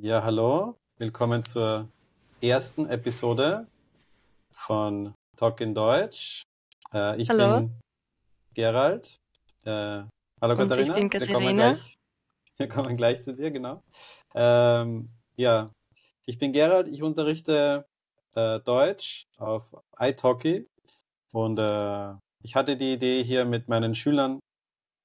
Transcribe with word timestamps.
Ja, 0.00 0.24
hallo. 0.24 0.76
Willkommen 0.98 1.44
zur 1.44 1.88
ersten 2.40 2.88
Episode 2.88 3.68
von 4.50 5.14
Talk 5.36 5.60
in 5.60 5.72
Deutsch. 5.72 6.42
Äh, 6.92 7.22
ich 7.22 7.28
Hallo. 7.30 7.60
bin 7.60 7.80
Gerald. 8.54 9.14
Äh, 9.64 9.70
hallo 9.70 10.08
Und 10.42 10.72
ich 10.72 10.88
Katharina. 10.88 10.94
bin 10.94 11.12
Wir 11.12 11.20
kommen 11.20 11.26
Katharina. 11.28 11.72
gleich, 11.74 11.94
wir 12.56 12.68
kommen 12.68 12.96
gleich 12.96 13.22
zu 13.22 13.34
dir, 13.36 13.52
genau. 13.52 13.82
Ähm, 14.34 15.10
ja, 15.36 15.70
ich 16.26 16.38
bin 16.38 16.52
Gerald. 16.52 16.88
Ich 16.88 17.00
unterrichte 17.00 17.86
äh, 18.34 18.58
Deutsch 18.60 19.26
auf 19.36 19.76
italki 19.96 20.66
und 21.32 21.56
äh, 21.60 22.14
ich 22.42 22.56
hatte 22.56 22.76
die 22.76 22.94
Idee, 22.94 23.22
hier 23.22 23.44
mit 23.44 23.68
meinen 23.68 23.94
Schülern 23.94 24.40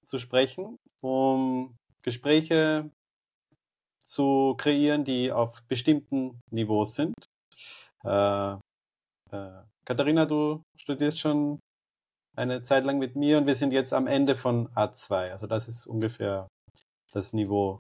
zu 0.04 0.18
sprechen, 0.18 0.78
um 1.02 1.78
Gespräche 2.02 2.90
zu 4.10 4.55
kreieren, 4.57 5.04
die 5.04 5.32
auf 5.32 5.64
bestimmten 5.68 6.42
Niveaus 6.52 6.96
sind. 6.96 7.14
Äh, 8.04 8.54
äh, 9.32 9.61
Katharina, 9.86 10.25
du 10.25 10.64
studierst 10.75 11.20
schon 11.20 11.60
eine 12.36 12.61
Zeit 12.61 12.86
lang 12.86 12.97
mit 12.97 13.16
mir 13.16 13.38
und 13.38 13.46
wir 13.46 13.56
sind 13.56 13.71
jetzt 13.71 13.93
am 13.93 14.07
Ende 14.07 14.36
von 14.36 14.68
A2. 14.69 15.32
Also 15.32 15.46
das 15.46 15.68
ist 15.68 15.86
ungefähr 15.86 16.47
das 17.11 17.33
Niveau 17.33 17.80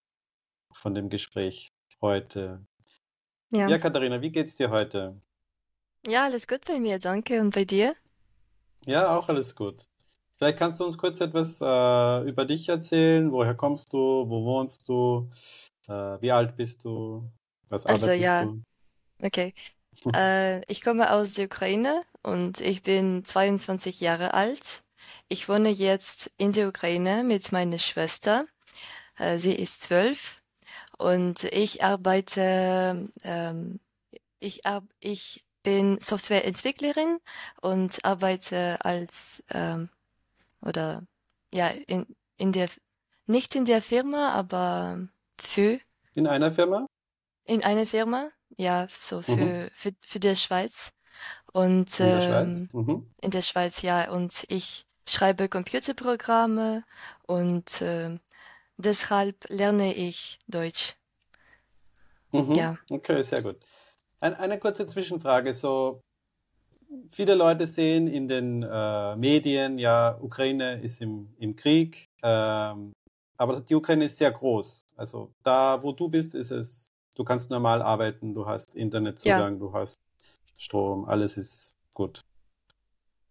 von 0.73 0.93
dem 0.93 1.09
Gespräch 1.09 1.69
heute. 2.01 2.63
Ja. 3.51 3.67
Ja, 3.67 3.79
Katharina, 3.79 4.21
wie 4.21 4.31
geht's 4.31 4.55
dir 4.55 4.69
heute? 4.69 5.19
Ja, 6.05 6.25
alles 6.25 6.47
gut 6.47 6.65
bei 6.65 6.79
mir, 6.79 6.99
danke. 6.99 7.41
Und 7.41 7.55
bei 7.55 7.65
dir? 7.65 7.95
Ja, 8.85 9.17
auch 9.17 9.29
alles 9.29 9.55
gut. 9.55 9.85
Vielleicht 10.37 10.57
kannst 10.57 10.79
du 10.79 10.85
uns 10.85 10.97
kurz 10.97 11.19
etwas 11.19 11.59
äh, 11.59 12.29
über 12.29 12.45
dich 12.45 12.69
erzählen. 12.69 13.31
Woher 13.31 13.55
kommst 13.55 13.91
du? 13.91 13.97
Wo 13.97 14.45
wohnst 14.45 14.87
du? 14.87 15.29
Äh, 15.89 16.21
wie 16.21 16.31
alt 16.31 16.55
bist 16.55 16.85
du? 16.85 17.31
Was 17.67 17.85
Also 17.85 18.11
ja, 18.11 18.45
du? 18.45 18.61
okay. 19.21 19.53
Äh, 20.15 20.63
ich 20.71 20.81
komme 20.81 21.11
aus 21.11 21.33
der 21.33 21.47
Ukraine 21.47 22.03
und 22.23 22.61
ich 22.61 22.83
bin 22.83 23.25
22 23.25 23.99
Jahre 23.99 24.33
alt. 24.33 24.81
Ich 25.27 25.49
wohne 25.49 25.67
jetzt 25.69 26.31
in 26.37 26.53
der 26.53 26.69
Ukraine 26.69 27.25
mit 27.25 27.51
meiner 27.51 27.79
Schwester. 27.79 28.45
Äh, 29.17 29.39
sie 29.39 29.53
ist 29.53 29.81
zwölf 29.81 30.41
und 30.97 31.43
ich 31.45 31.83
arbeite, 31.83 33.09
ähm, 33.23 33.81
ich, 34.39 34.65
ar 34.65 34.83
ich 35.01 35.43
bin 35.63 35.99
Softwareentwicklerin 35.99 37.19
und 37.61 38.05
arbeite 38.05 38.77
als, 38.85 39.43
ähm, 39.49 39.89
oder 40.61 41.03
ja, 41.53 41.67
in, 41.87 42.05
in 42.37 42.53
der, 42.53 42.69
nicht 43.25 43.53
in 43.55 43.65
der 43.65 43.81
Firma, 43.81 44.31
aber 44.33 45.09
für, 45.41 45.79
In 46.15 46.27
einer 46.27 46.51
Firma? 46.51 46.85
in 47.45 47.63
einer 47.63 47.87
Firma, 47.87 48.29
ja, 48.57 48.87
so 48.89 49.17
Mhm. 49.17 49.23
für, 49.23 49.69
für, 49.73 49.91
für 50.01 50.19
der 50.19 50.35
Schweiz. 50.35 50.91
Und 51.51 51.99
In 51.99 52.11
der 52.11 52.21
Schweiz? 52.21 52.45
ähm, 52.45 52.69
Mhm. 52.73 53.05
in 53.21 53.31
der 53.31 53.41
Schweiz, 53.41 53.81
ja, 53.81 54.11
und 54.11 54.45
ich 54.49 54.85
schreibe 55.07 55.49
Computerprogramme 55.49 56.83
und 57.27 57.81
ähm, 57.81 58.19
deshalb 58.77 59.49
lerne 59.49 59.95
ich 59.95 60.37
Deutsch. 60.47 60.95
Mhm. 62.31 62.55
Ja, 62.55 62.77
Okay, 62.91 63.23
sehr 63.23 63.41
gut. 63.41 63.57
Ein, 64.19 64.35
eine 64.35 64.59
kurze 64.59 64.85
Zwischenfrage. 64.85 65.53
So, 65.53 66.01
viele 67.09 67.35
Leute 67.35 67.67
sehen 67.67 68.07
in 68.07 68.27
den 68.27 68.63
äh, 68.63 69.15
Medien, 69.15 69.77
ja, 69.77 70.17
Ukraine 70.21 70.79
ist 70.81 71.01
im, 71.01 71.33
im 71.39 71.55
Krieg, 71.55 72.05
ähm, 72.23 72.93
aber 73.39 73.61
die 73.61 73.75
Ukraine 73.75 74.05
ist 74.05 74.17
sehr 74.17 74.31
groß. 74.31 74.81
Also 74.97 75.33
da, 75.43 75.81
wo 75.83 75.93
du 75.93 76.09
bist, 76.09 76.35
ist 76.35 76.51
es, 76.51 76.89
du 77.15 77.23
kannst 77.25 77.49
normal 77.51 77.81
arbeiten, 77.81 78.33
du 78.35 78.45
hast 78.47 78.75
ja, 79.23 79.45
Internetzugang, 79.45 79.59
du 79.59 79.73
hast 79.73 79.95
Strom, 80.57 81.05
alles 81.05 81.37
ist 81.37 81.73
gut. 81.95 82.21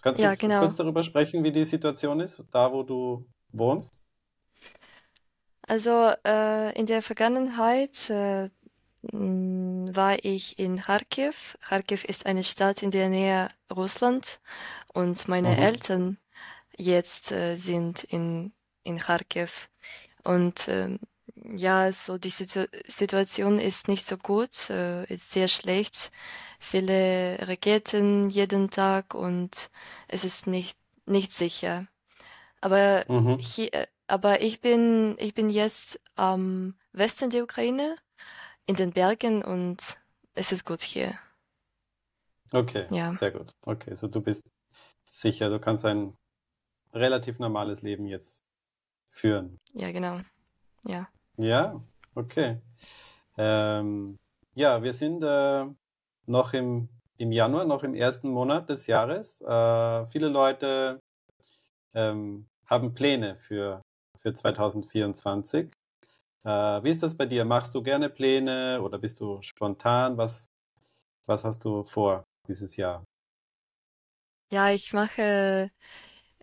Kannst 0.01 0.25
du 0.25 0.27
ja, 0.27 0.31
f- 0.31 0.37
genau. 0.37 0.55
kurz 0.57 0.75
darüber 0.77 1.05
sprechen, 1.05 1.45
wie 1.45 1.53
die 1.53 1.65
Situation 1.65 2.19
ist, 2.21 2.43
da 2.51 2.73
wo 2.73 2.83
du 2.83 3.25
wohnst? 3.53 4.03
Also 5.67 6.13
äh, 6.27 6.73
in 6.79 6.87
der 6.87 7.03
Vergangenheit 7.03 8.09
äh, 8.11 8.51
war 9.03 10.25
ich 10.25 10.59
in 10.59 10.81
Kharkiv. 10.81 11.57
Kharkiv 11.63 12.05
ist 12.05 12.27
eine 12.27 12.45
Stadt 12.45 12.83
in 12.83 12.91
der 12.91 13.09
Nähe 13.09 13.51
Russland 13.75 14.41
und 14.95 15.29
meine 15.29 15.57
Mhm. 15.57 15.59
Eltern 15.59 16.19
jetzt 16.79 17.33
äh, 17.33 17.57
sind 17.57 18.05
in, 18.05 18.53
in 18.85 18.99
Kharkiv. 18.99 19.69
Und 20.25 20.69
ähm, 20.69 21.01
ja, 21.37 21.93
so 21.93 22.19
die 22.19 22.31
Situ 22.31 22.67
Situation 22.87 23.59
ist 23.61 23.89
nicht 23.89 24.07
so 24.07 24.17
gut, 24.19 24.71
äh, 24.71 25.05
ist 25.13 25.31
sehr 25.31 25.49
schlecht. 25.49 26.11
Viele 26.61 27.39
Raketen 27.49 28.31
jeden 28.31 28.71
Tag 28.71 29.15
und 29.15 29.71
es 30.09 30.25
ist 30.25 30.47
nicht, 30.47 30.79
nicht 31.07 31.33
sicher. 31.33 31.87
Aber 32.61 33.07
Mhm. 33.09 33.39
hier, 33.39 33.73
äh, 33.75 33.87
aber 34.07 34.43
ich 34.43 34.61
bin, 34.61 35.17
ich 35.19 35.35
bin 35.35 35.51
jetzt 35.51 36.01
am 36.17 36.75
Westen 36.93 37.31
der 37.31 37.45
Ukraine, 37.45 37.97
in 38.67 38.77
den 38.77 38.93
Bergen 38.93 39.45
und 39.45 39.99
es 40.35 40.53
ist 40.53 40.65
gut 40.67 40.83
hier. 40.83 41.19
Okay, 42.53 42.89
Ja, 42.91 43.13
sehr 43.13 43.31
gut. 43.31 43.55
Okay, 43.63 43.95
so 43.95 44.07
du 44.09 44.21
bist 44.21 44.51
sicher, 45.09 45.51
du 45.51 45.61
kannst 45.61 45.85
ein 45.87 46.17
relativ 46.95 47.39
normales 47.41 47.83
Leben 47.83 48.07
jetzt 48.07 48.45
führen. 49.11 49.59
ja, 49.75 49.91
genau. 49.93 50.21
Ja. 50.85 51.09
Ja, 51.37 51.81
okay. 52.15 52.61
Ähm, 53.37 54.17
ja, 54.55 54.83
wir 54.83 54.93
sind 54.93 55.23
äh, 55.23 55.67
noch 56.27 56.53
im, 56.53 56.89
im 57.17 57.33
Januar, 57.33 57.65
noch 57.65 57.85
im 57.85 57.95
ersten 57.95 58.29
Monat 58.29 58.69
des 58.69 58.87
Jahres. 58.87 59.41
Äh, 59.43 60.07
viele 60.09 60.29
Leute 60.29 61.01
ähm, 61.95 62.49
haben 62.67 62.95
Pläne 62.95 63.37
für, 63.37 63.83
für 64.17 64.35
2024. 64.35 65.71
Äh, 66.45 66.49
wie 66.49 66.91
ist 66.91 67.03
das 67.03 67.17
bei 67.17 67.27
dir? 67.27 67.45
Machst 67.45 67.75
du 67.75 67.83
gerne 67.83 68.09
Pläne 68.11 68.81
oder 68.83 68.99
bist 68.99 69.21
du 69.21 69.41
spontan? 69.43 70.17
Was, 70.17 70.49
was 71.27 71.45
hast 71.45 71.65
du 71.65 71.85
vor 71.85 72.25
dieses 72.49 72.77
Jahr? 72.77 73.05
Ja, 74.51 74.71
ich 74.71 74.93
mache, 74.93 75.71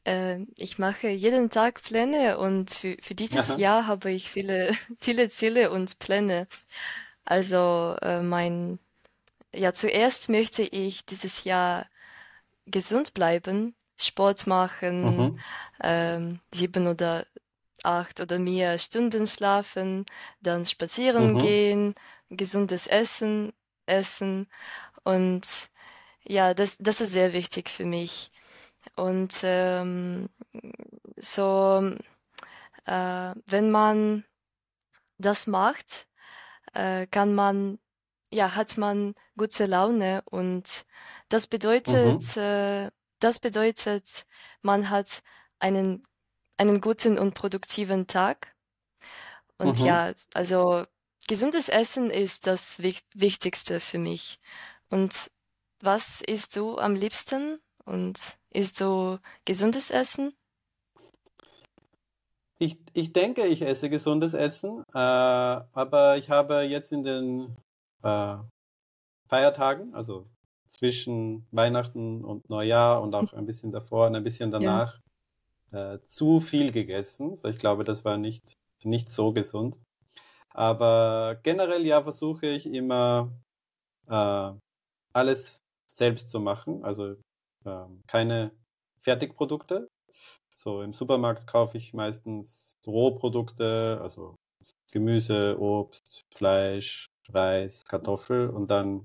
äh, 0.06 0.40
ich 0.58 0.80
mache 0.80 1.10
jeden 1.10 1.50
Tag 1.50 1.84
Pläne 1.84 2.38
und 2.38 2.72
für, 2.72 2.98
für 3.02 3.16
dieses 3.16 3.50
Aha. 3.50 3.60
Jahr 3.60 3.88
habe 3.88 4.12
ich 4.12 4.30
viele, 4.32 4.74
viele 5.00 5.30
Ziele 5.30 5.72
und 5.72 6.00
Pläne. 6.00 6.48
Also, 7.26 7.98
äh, 8.02 8.22
mein, 8.22 8.80
ja, 9.54 9.74
zuerst 9.74 10.30
möchte 10.30 10.64
ich 10.64 11.06
dieses 11.06 11.44
Jahr 11.46 11.88
gesund 12.66 13.14
bleiben, 13.14 13.76
Sport 13.98 14.48
machen, 14.48 15.34
Mhm. 15.36 15.40
ähm, 15.84 16.40
sieben 16.54 16.88
oder 16.88 17.26
acht 17.84 18.20
oder 18.22 18.40
mehr 18.40 18.80
Stunden 18.80 19.28
schlafen, 19.28 20.06
dann 20.42 20.66
spazieren 20.66 21.34
Mhm. 21.34 21.40
gehen, 21.40 21.96
gesundes 22.30 22.88
Essen 22.88 23.54
essen 23.88 24.48
und 25.04 25.44
ja, 26.24 26.54
das, 26.56 26.78
das 26.80 27.02
ist 27.02 27.12
sehr 27.14 27.34
wichtig 27.34 27.70
für 27.70 27.86
mich. 27.86 28.32
Und 28.96 29.40
ähm, 29.44 30.29
so, 31.18 31.96
äh, 32.85 33.34
wenn 33.46 33.72
man 33.72 34.25
das 35.18 35.47
macht, 35.47 36.07
äh, 36.73 37.07
kann 37.07 37.35
man, 37.35 37.79
ja, 38.31 38.56
hat 38.56 38.78
man 38.78 39.16
gute 39.38 39.66
Laune 39.66 40.24
und 40.25 40.85
das 41.29 41.47
Mhm. 41.88 42.19
bedeutet, 42.19 42.38
äh, 42.38 42.91
das 43.19 43.40
bedeutet, 43.40 44.25
man 44.62 44.90
hat 44.90 45.24
einen, 45.59 46.03
einen 46.57 46.81
guten 46.81 47.18
und 47.18 47.34
produktiven 47.34 48.07
Tag. 48.07 48.56
Und 49.57 49.78
Mhm. 49.78 49.85
ja, 49.85 50.13
also 50.34 50.85
gesundes 51.28 51.69
Essen 51.69 52.09
ist 52.12 52.48
das 52.48 52.80
Wich 52.80 53.04
Wichtigste 53.13 53.80
für 53.80 54.00
mich. 54.00 54.39
Und 54.89 55.31
was 55.80 56.21
isst 56.21 56.56
du 56.56 56.77
am 56.77 56.95
liebsten? 56.95 57.60
Und 57.86 58.19
isst 58.56 58.80
du 58.81 59.19
gesundes 59.46 59.90
Essen? 59.92 60.34
Ich, 62.57 62.78
ich 62.94 63.12
denke, 63.12 63.46
ich 63.48 63.62
esse 63.62 63.90
gesundes 63.90 64.34
Essen, 64.34 64.84
äh, 64.94 64.98
aber 64.98 66.18
ich 66.18 66.30
habe 66.30 66.62
jetzt 66.62 66.92
in 66.92 67.04
den 67.04 67.56
äh, 68.02 68.38
Feiertagen, 69.30 69.94
also 69.96 70.28
zwischen 70.68 71.48
Weihnachten 71.52 72.24
und 72.25 72.50
Neujahr 72.50 73.02
und 73.02 73.16
auch 73.16 73.34
ein 73.34 73.46
bisschen 73.46 73.72
davor 73.72 74.07
und 74.07 74.16
ein 74.16 74.24
bisschen 74.24 74.52
Ja. 74.58 74.84
danach, 74.84 75.00
äh, 75.72 76.00
zu 76.04 76.40
viel 76.40 76.72
gegessen. 76.72 77.36
So, 77.38 77.50
ich 77.50 77.60
glaube, 77.60 77.84
das 77.86 78.06
war 78.06 78.18
nicht, 78.18 78.54
nicht 78.84 79.10
so 79.10 79.34
gesund. 79.34 79.80
Aber 80.54 81.38
generell 81.44 81.86
ja 81.86 82.04
versuche 82.04 82.48
ich 82.48 82.68
immer 82.68 83.31
äh, 84.10 84.51
alles 85.13 85.60
selbst 85.92 86.30
zu 86.31 86.40
machen, 86.40 86.84
also 86.84 87.16
ähm, 87.65 88.01
keine 88.07 88.51
Fertigprodukte. 89.01 89.88
So 90.53 90.81
im 90.81 90.94
Supermarkt 90.94 91.47
kaufe 91.47 91.77
ich 91.77 91.94
meistens 91.94 92.73
Rohprodukte, 92.88 94.00
also 94.01 94.35
Gemüse, 94.91 95.59
Obst, 95.59 96.21
Fleisch, 96.33 97.07
Reis, 97.29 97.83
Kartoffel 97.83 98.50
und 98.50 98.71
dann 98.71 99.03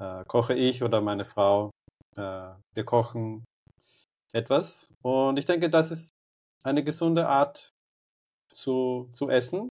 äh, 0.00 0.24
koche 0.26 0.54
ich 0.54 0.82
oder 0.82 1.00
meine 1.00 1.24
Frau. 1.24 1.70
Äh, 2.16 2.50
wir 2.74 2.84
kochen 2.84 3.44
etwas 4.32 4.92
und 5.02 5.38
ich 5.38 5.46
denke, 5.46 5.70
das 5.70 5.90
ist 5.90 6.10
eine 6.64 6.82
gesunde 6.82 7.28
Art 7.28 7.70
zu, 8.52 9.08
zu 9.12 9.28
essen. 9.28 9.68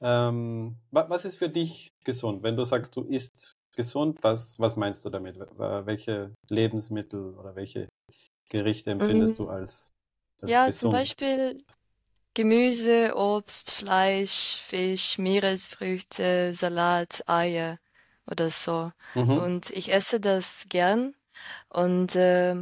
Ähm, 0.00 0.76
was 0.90 1.24
ist 1.24 1.36
für 1.36 1.48
dich 1.48 1.90
gesund? 2.04 2.42
Wenn 2.42 2.56
du 2.56 2.64
sagst, 2.64 2.96
du 2.96 3.02
isst 3.02 3.52
gesund, 3.72 4.22
was, 4.22 4.58
was 4.58 4.76
meinst 4.76 5.04
du 5.04 5.10
damit? 5.10 5.38
Welche 5.38 6.34
Lebensmittel 6.48 7.34
oder 7.38 7.54
welche 7.54 7.88
Gerichte 8.48 8.90
empfindest 8.90 9.38
mhm. 9.38 9.44
du 9.44 9.48
als, 9.50 9.88
als 10.40 10.50
ja, 10.50 10.66
gesund? 10.66 10.80
zum 10.80 10.92
Beispiel 10.92 11.64
Gemüse, 12.34 13.14
Obst, 13.14 13.72
Fleisch, 13.72 14.62
Fisch, 14.68 15.18
Meeresfrüchte, 15.18 16.54
Salat, 16.54 17.22
Eier 17.26 17.78
oder 18.26 18.50
so. 18.50 18.90
Mhm. 19.14 19.38
Und 19.38 19.70
ich 19.70 19.92
esse 19.92 20.20
das 20.20 20.64
gern. 20.68 21.14
Und 21.68 22.14
äh, 22.16 22.54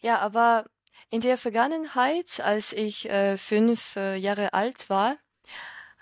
ja, 0.00 0.18
aber 0.20 0.66
in 1.10 1.20
der 1.20 1.38
Vergangenheit, 1.38 2.40
als 2.40 2.72
ich 2.72 3.08
äh, 3.08 3.36
fünf 3.36 3.96
äh, 3.96 4.16
Jahre 4.16 4.54
alt 4.54 4.90
war, 4.90 5.16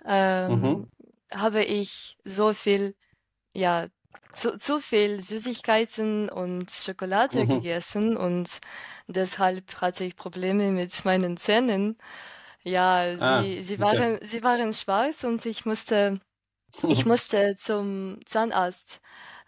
ähm, 0.07 0.61
mhm. 0.61 0.91
habe 1.33 1.63
ich 1.63 2.17
so 2.25 2.53
viel, 2.53 2.95
ja, 3.53 3.89
zu, 4.33 4.59
zu 4.59 4.81
viel 4.81 5.21
Süßigkeiten 5.23 6.29
und 6.29 6.71
Schokolade 6.71 7.45
mhm. 7.45 7.49
gegessen 7.49 8.17
und 8.17 8.61
deshalb 9.07 9.81
hatte 9.81 10.05
ich 10.05 10.17
Probleme 10.17 10.71
mit 10.73 11.05
meinen 11.05 11.37
Zähnen. 11.37 11.97
Ja, 12.63 13.15
ah, 13.21 13.43
sie, 13.43 13.63
sie 13.63 13.79
waren, 13.79 14.17
okay. 14.17 14.27
sie 14.27 14.43
waren 14.43 14.73
schwarz 14.73 15.23
und 15.25 15.45
ich 15.45 15.67
musste, 15.67 16.21
ich 16.89 17.05
musste 17.07 17.57
zum 17.57 18.21
Zahnarzt 18.25 19.01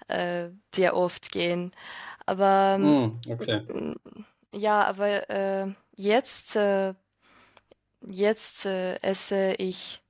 äh, 0.08 0.48
sehr 0.74 0.96
oft 0.96 1.32
gehen. 1.32 1.72
Aber 2.26 2.78
mm, 2.78 3.20
okay. 3.28 3.62
ja, 4.52 4.84
aber 4.84 5.30
äh, 5.30 5.72
jetzt, 5.94 6.56
äh, 6.56 6.94
jetzt 8.06 8.66
äh, 8.66 8.96
esse 8.96 9.54
ich 9.58 10.02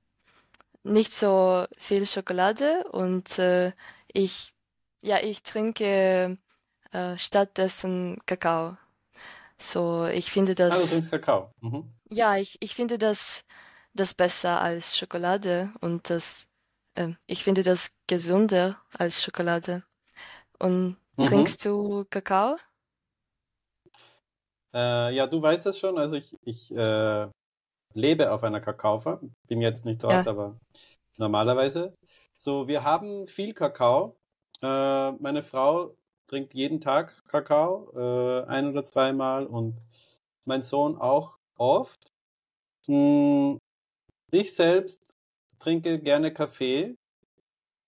nicht 0.83 1.13
so 1.13 1.65
viel 1.77 2.05
Schokolade 2.05 2.83
und 2.91 3.39
äh, 3.39 3.71
ich, 4.17 4.53
ja, 5.01 5.19
ich 5.21 5.43
trinke 5.43 6.37
äh, 6.91 7.17
stattdessen 7.17 8.19
Kakao. 8.25 8.77
So, 9.59 10.05
ich 10.05 10.31
finde 10.31 10.55
das. 10.55 10.73
Ah, 10.73 10.81
du 10.81 10.87
trinkst 10.87 11.11
Kakao. 11.11 11.51
Mhm. 11.61 11.93
Ja, 12.09 12.37
ich, 12.37 12.57
ich 12.59 12.73
finde 12.73 12.97
das, 12.97 13.43
das 13.93 14.13
besser 14.13 14.61
als 14.61 14.97
Schokolade 14.97 15.71
und 15.81 16.09
das, 16.09 16.47
äh, 16.95 17.13
ich 17.27 17.43
finde 17.43 17.63
das 17.63 17.91
gesünder 18.07 18.81
als 18.97 19.23
Schokolade. 19.23 19.83
Und 20.59 20.97
mhm. 21.17 21.23
trinkst 21.23 21.63
du 21.65 22.05
Kakao? 22.09 22.57
Äh, 24.73 25.15
ja, 25.15 25.27
du 25.27 25.41
weißt 25.41 25.65
das 25.65 25.77
schon. 25.77 25.97
Also 25.97 26.15
ich, 26.15 26.35
ich 26.41 26.75
äh, 26.75 27.27
lebe 27.93 28.31
auf 28.31 28.43
einer 28.43 28.61
Kakaofarm. 28.61 29.31
Bin 29.47 29.61
jetzt 29.61 29.85
nicht 29.85 30.03
dort, 30.03 30.25
ja. 30.25 30.31
aber 30.31 30.57
normalerweise. 31.17 31.93
So, 32.39 32.67
wir 32.67 32.83
haben 32.83 33.25
viel 33.27 33.53
Kakao. 33.53 34.15
Äh, 34.61 35.11
meine 35.13 35.41
Frau 35.41 35.97
trinkt 36.27 36.53
jeden 36.53 36.79
Tag 36.79 37.23
Kakao, 37.25 37.91
äh, 37.95 38.45
ein 38.45 38.67
oder 38.69 38.83
zweimal 38.83 39.47
und 39.47 39.75
mein 40.45 40.61
Sohn 40.61 40.97
auch 40.97 41.37
oft. 41.57 42.11
Hm, 42.87 43.57
ich 44.31 44.55
selbst 44.55 45.13
trinke 45.59 45.99
gerne 45.99 46.33
Kaffee, 46.33 46.95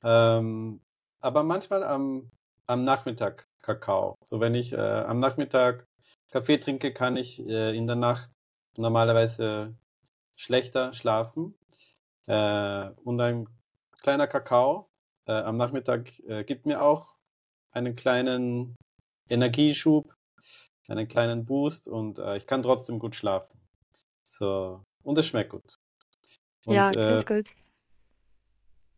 ähm, 0.04 0.82
aber 1.22 1.44
manchmal 1.44 1.84
am, 1.84 2.32
am 2.68 2.84
Nachmittag 2.84 3.46
Kakao. 3.62 4.16
So 4.24 4.40
wenn 4.40 4.56
ich 4.56 4.74
äh, 4.74 4.78
am 4.78 5.20
Nachmittag 5.20 5.86
Kaffee 6.32 6.58
trinke, 6.58 6.94
kann 6.94 7.18
ich 7.18 7.40
äh, 7.48 7.78
in 7.78 7.88
der 7.88 7.98
Nacht 7.98 8.32
normalerweise 8.78 9.76
schlechter 10.36 10.94
schlafen. 10.94 11.56
Äh, 12.28 12.90
und 13.04 13.22
ein 13.22 13.48
kleiner 14.02 14.28
Kakao 14.28 14.90
äh, 15.28 15.34
am 15.34 15.58
Nachmittag 15.58 16.20
äh, 16.28 16.44
gibt 16.44 16.66
mir 16.66 16.82
auch 16.82 17.16
einen 17.72 17.96
kleinen 17.96 18.76
Energieschub, 19.30 20.14
einen 20.88 21.08
kleinen 21.08 21.46
Boost 21.46 21.88
und 21.88 22.18
äh, 22.18 22.38
ich 22.38 22.48
kann 22.48 22.64
trotzdem 22.64 23.00
gut 23.00 23.16
schlafen. 23.16 23.60
So, 24.28 24.84
und 25.04 25.18
es 25.18 25.28
schmeckt 25.28 25.52
gut. 25.52 25.76
Und, 26.66 26.76
ja, 26.76 26.92
ganz 26.92 27.30
äh, 27.30 27.36
gut. 27.36 27.50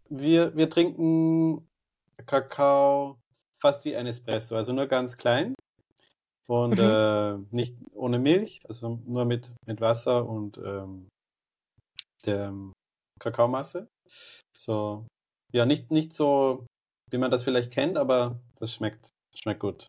Wir, 0.10 0.56
wir 0.56 0.70
trinken 0.70 1.68
Kakao 2.26 3.18
fast 3.62 3.86
wie 3.86 3.96
ein 3.96 4.08
Espresso, 4.08 4.56
also 4.56 4.74
nur 4.74 4.88
ganz 4.88 5.18
klein 5.18 5.54
und 6.48 6.78
mhm. 6.78 6.80
äh, 6.80 7.38
nicht 7.56 7.78
ohne 7.94 8.20
Milch, 8.20 8.60
also 8.68 9.00
nur 9.06 9.26
mit, 9.26 9.54
mit 9.66 9.80
Wasser 9.80 10.28
und 10.28 10.58
ähm, 10.58 11.08
der 12.26 12.54
Kakaomasse. 13.20 13.88
So, 14.58 15.08
ja, 15.52 15.66
nicht, 15.66 15.92
nicht 15.92 16.14
so, 16.14 16.66
wie 17.10 17.18
man 17.18 17.32
das 17.32 17.44
vielleicht 17.44 17.72
kennt, 17.72 17.98
aber 17.98 18.40
das 18.60 18.74
schmeckt, 18.74 19.10
schmeckt 19.36 19.60
gut. 19.60 19.88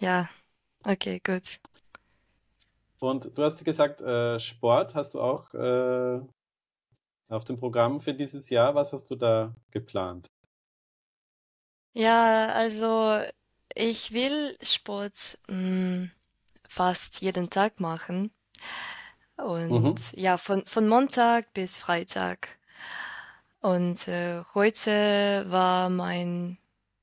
Ja, 0.00 0.28
okay, 0.84 1.20
gut. 1.24 1.58
Und 3.00 3.36
du 3.36 3.42
hast 3.42 3.64
gesagt, 3.64 4.00
äh, 4.00 4.38
Sport 4.40 4.94
hast 4.94 5.14
du 5.14 5.20
auch 5.20 5.52
äh, 5.54 6.20
auf 7.28 7.44
dem 7.44 7.56
Programm 7.56 8.00
für 8.00 8.14
dieses 8.14 8.50
Jahr. 8.50 8.74
Was 8.74 8.92
hast 8.92 9.10
du 9.10 9.16
da 9.16 9.54
geplant? 9.70 10.28
Ja, 11.94 12.48
also 12.52 13.20
ich 13.74 14.12
will 14.12 14.56
Sport 14.62 15.38
mh, 15.48 15.54
hm, 15.54 16.10
fast 16.66 17.20
jeden 17.20 17.50
Tag 17.50 17.80
machen. 17.80 18.32
Und 19.36 19.70
mhm. 19.70 19.94
ja, 20.14 20.36
von, 20.36 20.64
von 20.64 20.88
Montag 20.88 21.52
bis 21.54 21.78
Freitag. 21.78 22.57
Und 23.60 24.06
äh, 24.06 24.42
heute 24.54 25.44
war 25.48 25.90
mein 25.90 26.58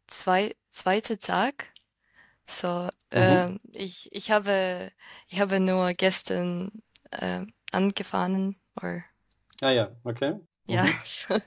zwei, 0.08 0.56
zweiter 0.70 1.18
Tag. 1.18 1.68
So, 2.48 2.68
mhm. 2.68 2.90
äh, 3.12 3.58
ich, 3.74 4.10
ich 4.14 4.32
habe, 4.32 4.92
ich 5.28 5.40
habe 5.40 5.60
nur 5.60 5.94
gestern 5.94 6.72
äh, 7.12 7.46
angefangen. 7.72 8.56
Or, 8.82 9.04
ah 9.62 9.72
ja, 9.72 9.92
okay. 10.04 10.34
Mhm. 10.34 10.42
Ja, 10.74 10.86
so, 11.04 11.38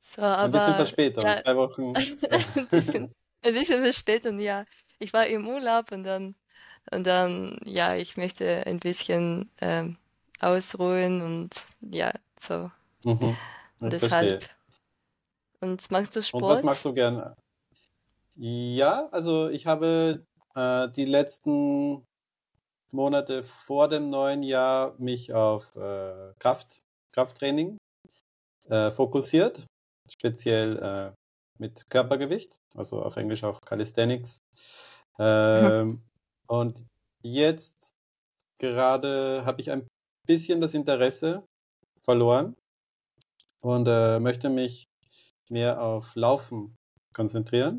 so, 0.00 0.22
aber, 0.22 0.44
ein 0.44 0.50
bisschen 0.50 0.74
verspätet, 0.74 1.24
ja, 1.24 1.36
zwei 1.38 1.56
Wochen. 1.56 1.94
ein, 1.96 2.68
bisschen, 2.70 3.14
ein 3.42 3.54
bisschen 3.54 3.82
verspätet, 3.82 4.40
ja. 4.40 4.64
Ich 4.98 5.12
war 5.12 5.26
im 5.26 5.46
Urlaub 5.46 5.92
und 5.92 6.04
dann, 6.04 6.34
und 6.90 7.06
dann, 7.06 7.58
ja, 7.64 7.94
ich 7.94 8.16
möchte 8.16 8.66
ein 8.66 8.80
bisschen 8.80 9.50
ähm, 9.60 9.98
ausruhen 10.40 11.22
und 11.22 11.54
ja, 11.80 12.12
so. 12.36 12.70
Mhm. 13.04 13.36
Deshalb. 13.90 14.42
Verstehe. 14.42 14.56
Und 15.60 15.90
machst 15.90 16.14
du 16.16 16.22
Sport? 16.22 16.42
Und 16.42 16.48
was 16.50 16.62
machst 16.62 16.84
du 16.84 16.92
gerne? 16.92 17.36
Ja, 18.36 19.08
also 19.12 19.48
ich 19.48 19.66
habe 19.66 20.26
äh, 20.54 20.88
die 20.90 21.04
letzten 21.04 22.04
Monate 22.92 23.42
vor 23.42 23.88
dem 23.88 24.10
neuen 24.10 24.42
Jahr 24.42 24.94
mich 24.98 25.32
auf 25.32 25.74
äh, 25.76 26.32
Kraft, 26.38 26.82
Krafttraining 27.12 27.78
äh, 28.68 28.90
fokussiert, 28.90 29.66
speziell 30.10 30.78
äh, 30.78 31.12
mit 31.58 31.88
Körpergewicht, 31.88 32.56
also 32.74 33.02
auf 33.02 33.16
Englisch 33.16 33.44
auch 33.44 33.60
Calisthenics. 33.60 34.38
Mhm. 35.18 36.02
Und 36.46 36.84
jetzt 37.22 37.94
gerade 38.58 39.44
habe 39.46 39.60
ich 39.60 39.70
ein 39.70 39.86
bisschen 40.26 40.60
das 40.60 40.74
Interesse 40.74 41.42
verloren 42.02 42.56
und 43.64 43.88
äh, 43.88 44.20
möchte 44.20 44.50
mich 44.50 44.84
mehr 45.48 45.82
auf 45.82 46.14
Laufen 46.16 46.76
konzentrieren. 47.14 47.78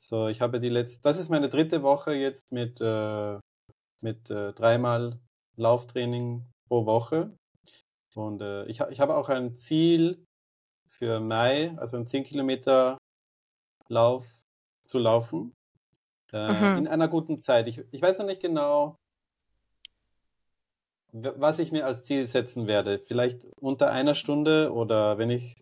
So, 0.00 0.28
ich 0.28 0.40
habe 0.40 0.58
die 0.58 0.70
letzte, 0.70 1.02
das 1.02 1.18
ist 1.18 1.28
meine 1.28 1.50
dritte 1.50 1.82
Woche 1.82 2.14
jetzt 2.14 2.52
mit, 2.52 2.80
äh, 2.80 3.38
mit 4.00 4.30
äh, 4.30 4.52
dreimal 4.54 5.20
Lauftraining 5.56 6.46
pro 6.66 6.86
Woche. 6.86 7.36
Und 8.14 8.40
äh, 8.40 8.64
ich, 8.64 8.80
ich 8.80 9.00
habe 9.00 9.16
auch 9.16 9.28
ein 9.28 9.52
Ziel 9.52 10.24
für 10.88 11.20
Mai, 11.20 11.76
also 11.76 11.98
ein 11.98 12.06
10 12.06 12.24
Kilometer 12.24 12.96
Lauf 13.88 14.26
zu 14.84 14.98
laufen. 14.98 15.52
Äh, 16.32 16.52
mhm. 16.52 16.78
In 16.78 16.88
einer 16.88 17.08
guten 17.08 17.40
Zeit. 17.40 17.68
Ich, 17.68 17.82
ich 17.90 18.00
weiß 18.00 18.18
noch 18.18 18.26
nicht 18.26 18.40
genau, 18.40 18.96
was 21.12 21.58
ich 21.58 21.72
mir 21.72 21.86
als 21.86 22.04
Ziel 22.04 22.26
setzen 22.26 22.66
werde. 22.66 22.98
Vielleicht 22.98 23.46
unter 23.60 23.90
einer 23.90 24.14
Stunde 24.14 24.72
oder 24.72 25.18
wenn 25.18 25.30
ich 25.30 25.54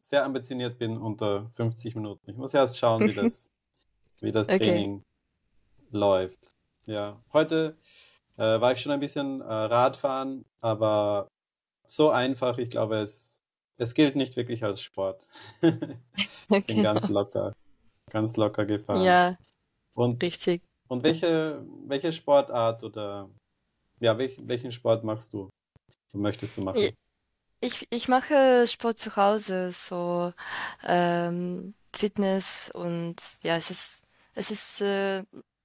sehr 0.00 0.24
ambitioniert 0.24 0.78
bin, 0.78 0.96
unter 0.98 1.50
50 1.54 1.94
Minuten. 1.94 2.30
Ich 2.30 2.36
muss 2.36 2.54
erst 2.54 2.76
schauen, 2.78 3.06
wie 3.08 3.14
das, 3.14 3.50
wie 4.20 4.32
das 4.32 4.48
okay. 4.48 4.58
Training 4.58 5.02
läuft. 5.90 6.38
Ja, 6.86 7.20
heute 7.32 7.76
äh, 8.36 8.42
war 8.60 8.72
ich 8.72 8.80
schon 8.80 8.92
ein 8.92 9.00
bisschen 9.00 9.40
äh, 9.40 9.44
Radfahren, 9.44 10.44
aber 10.60 11.28
so 11.86 12.10
einfach, 12.10 12.58
ich 12.58 12.70
glaube, 12.70 12.96
es, 12.96 13.42
es 13.78 13.94
gilt 13.94 14.16
nicht 14.16 14.36
wirklich 14.36 14.64
als 14.64 14.80
Sport. 14.80 15.28
ich 15.62 15.76
bin 16.48 16.76
Genau. 16.76 16.94
ganz 16.94 17.08
locker, 17.08 17.54
ganz 18.10 18.36
locker 18.36 18.64
gefahren. 18.66 19.02
Ja, 19.02 19.36
Und, 19.94 20.22
richtig. 20.22 20.62
und 20.88 21.02
welche, 21.04 21.62
welche 21.86 22.12
Sportart 22.12 22.82
oder 22.84 23.28
ja, 24.04 24.18
welch, 24.18 24.38
welchen 24.46 24.70
Sport 24.70 25.02
machst 25.02 25.32
du? 25.32 25.48
Möchtest 26.12 26.56
du 26.56 26.62
machen? 26.62 26.94
Ich, 27.60 27.86
ich 27.90 28.08
mache 28.08 28.66
Sport 28.66 28.98
zu 28.98 29.16
Hause, 29.16 29.72
so 29.72 30.32
ähm, 30.84 31.74
Fitness 31.94 32.70
und 32.74 33.16
ja, 33.42 33.56
es 33.56 33.70
ist, 33.70 34.02
es 34.34 34.50
ist, 34.50 34.80
äh, 34.82 35.24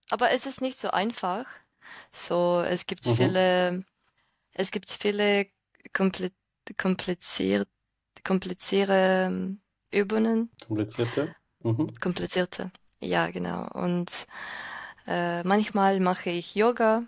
aber 0.09 0.31
es 0.31 0.45
ist 0.45 0.61
nicht 0.61 0.79
so 0.79 0.91
einfach. 0.91 1.45
So, 2.13 2.61
es 2.61 2.87
gibt 2.87 3.05
Mhm. 3.05 3.15
viele, 3.17 3.85
es 4.53 4.71
gibt 4.71 4.89
viele 4.89 5.47
kompli 5.93 6.31
kompliziert, 6.77 7.67
komplizierte 8.23 8.93
ähm, 9.27 9.61
Übungen, 9.91 10.49
Komplizierte? 10.65 11.33
Mhm. 11.63 11.87
komplizierte, 12.01 12.71
ja, 12.99 13.29
genau. 13.31 13.67
Und 13.73 14.27
äh, 15.07 15.43
manchmal 15.43 15.99
mache 15.99 16.29
ich 16.29 16.55
Yoga 16.55 17.03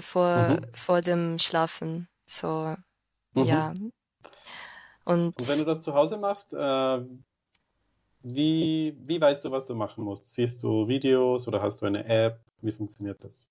vor, 0.00 0.58
Mhm. 0.58 0.66
vor 0.74 1.00
dem 1.00 1.38
Schlafen. 1.38 2.08
So, 2.26 2.74
Mhm. 3.34 3.44
ja. 3.46 3.74
Und 5.04 5.34
Und 5.38 5.48
wenn 5.48 5.58
du 5.58 5.64
das 5.64 5.80
zu 5.82 5.94
Hause 5.94 6.16
machst, 6.18 6.52
äh, 6.54 7.00
wie, 8.22 8.96
wie 8.98 9.20
weißt 9.20 9.44
du, 9.44 9.50
was 9.50 9.64
du 9.64 9.74
machen 9.74 10.04
musst? 10.04 10.26
Siehst 10.26 10.62
du 10.62 10.86
Videos 10.88 11.46
oder 11.48 11.60
hast 11.62 11.82
du 11.82 11.86
eine 11.86 12.04
App? 12.04 12.40
Wie 12.60 12.72
funktioniert 12.72 13.22
das? 13.24 13.50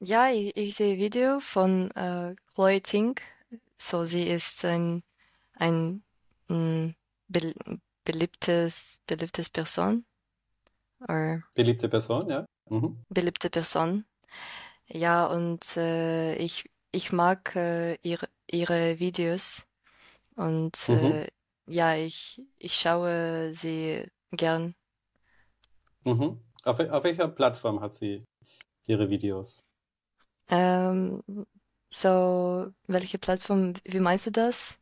ja, 0.00 0.30
ich, 0.30 0.56
ich 0.56 0.74
sehe 0.74 0.98
Video 0.98 1.40
von 1.40 1.90
äh, 1.92 2.34
Chloe 2.54 2.80
Ting. 2.80 3.18
So, 3.78 4.04
sie 4.04 4.24
ist 4.28 4.64
ein, 4.64 5.02
ein 5.56 6.02
mm, 6.48 6.90
bel 7.28 7.54
beliebtes, 8.04 9.00
beliebtes 9.06 9.50
Person. 9.50 10.04
Oder 11.00 11.42
Beliebte 11.54 11.88
Person, 11.88 12.28
ja? 12.30 12.46
Mhm. 12.70 12.96
beliebte 13.10 13.50
Person. 13.50 14.04
Ja, 14.88 15.26
und 15.26 15.76
äh, 15.76 16.34
ich, 16.36 16.70
ich 16.92 17.12
mag 17.12 17.54
äh, 17.56 17.96
ihre, 18.02 18.28
ihre 18.50 18.98
Videos 18.98 19.66
und 20.36 20.88
Mhm. 20.88 20.88
äh, 20.90 21.28
ja, 21.66 21.96
ich, 21.96 22.42
ich 22.58 22.74
schaue 22.76 23.52
sie 23.54 24.06
gern. 24.32 24.74
Mhm. 26.04 26.40
Auf, 26.64 26.78
wel- 26.80 26.90
auf 26.90 27.04
welcher 27.04 27.28
Plattform 27.28 27.80
hat 27.80 27.94
sie 27.94 28.24
ihre 28.86 29.10
Videos? 29.10 29.60
Ähm, 30.50 31.22
so, 31.90 32.72
welche 32.86 33.18
Plattform, 33.18 33.74
wie 33.84 34.00
meinst 34.00 34.26
du 34.26 34.30
das? 34.30 34.78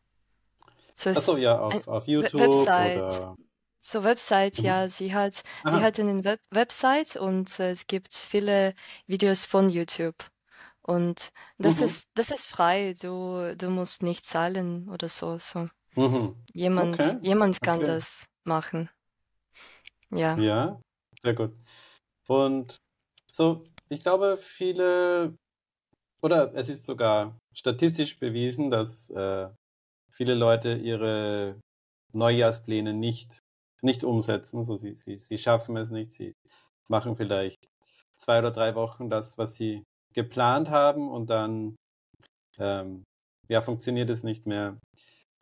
So 0.97 1.11
Achso, 1.15 1.37
ist 1.37 1.37
ja, 1.37 1.59
ein 1.69 1.81
auf, 1.81 1.89
auf 1.89 2.07
We- 2.19 2.33
YouTube 2.33 2.35
Website. 2.39 2.67
oder. 2.77 3.37
So 3.87 4.03
Website, 4.03 4.59
Mhm. 4.59 4.65
ja, 4.65 4.89
sie 4.89 5.15
hat, 5.15 5.45
sie 5.69 5.81
hat 5.81 6.01
eine 6.01 6.25
Web 6.25 6.41
Website 6.51 7.15
und 7.15 7.61
äh, 7.61 7.71
es 7.71 7.87
gibt 7.87 8.13
viele 8.15 8.75
Videos 9.07 9.45
von 9.45 9.69
YouTube. 9.69 10.17
Und 10.83 11.31
das 11.59 11.77
Mhm. 11.77 11.87
ist, 11.87 12.09
das 12.15 12.33
ist 12.33 12.49
frei, 12.49 12.95
du, 13.01 13.55
du 13.57 13.71
musst 13.71 14.03
nicht 14.03 14.27
zahlen 14.27 14.89
oder 14.89 15.09
so, 15.09 15.39
so. 15.39 15.69
Mhm. 15.97 16.35
Jemand, 16.53 16.99
Okay, 17.01 17.19
jemand 17.23 17.63
kann 17.63 17.79
okay. 17.79 17.87
das 17.87 18.27
machen. 18.43 18.91
Ja. 20.11 20.37
Ja, 20.37 20.81
sehr 21.21 21.35
gut. 21.35 21.53
Und 22.29 22.77
so, 23.33 23.61
ich 23.89 24.03
glaube, 24.03 24.37
viele, 24.37 25.37
oder 26.23 26.55
es 26.55 26.69
ist 26.69 26.85
sogar 26.85 27.39
statistisch 27.55 28.19
bewiesen, 28.19 28.71
dass 28.71 29.11
äh, 29.11 29.49
viele 30.13 30.35
Leute 30.35 30.75
ihre 30.75 31.61
Neujahrspläne 32.13 32.95
nicht, 32.95 33.41
nicht 33.83 34.05
umsetzen. 34.05 34.63
So, 34.65 34.77
sie, 34.77 34.95
sie, 34.95 35.19
sie 35.19 35.39
schaffen 35.39 35.77
es 35.77 35.91
nicht. 35.91 36.13
Sie 36.13 36.35
machen 36.89 37.17
vielleicht 37.17 37.69
zwei 38.17 38.39
oder 38.39 38.51
drei 38.51 38.75
Wochen 38.75 39.11
das, 39.11 39.39
was 39.39 39.55
sie 39.55 39.83
geplant 40.15 40.71
haben 40.71 41.11
und 41.11 41.29
dann 41.31 41.77
ähm, 42.59 43.05
ja, 43.49 43.63
funktioniert 43.63 44.11
es 44.11 44.23
nicht 44.25 44.47
mehr. 44.47 44.79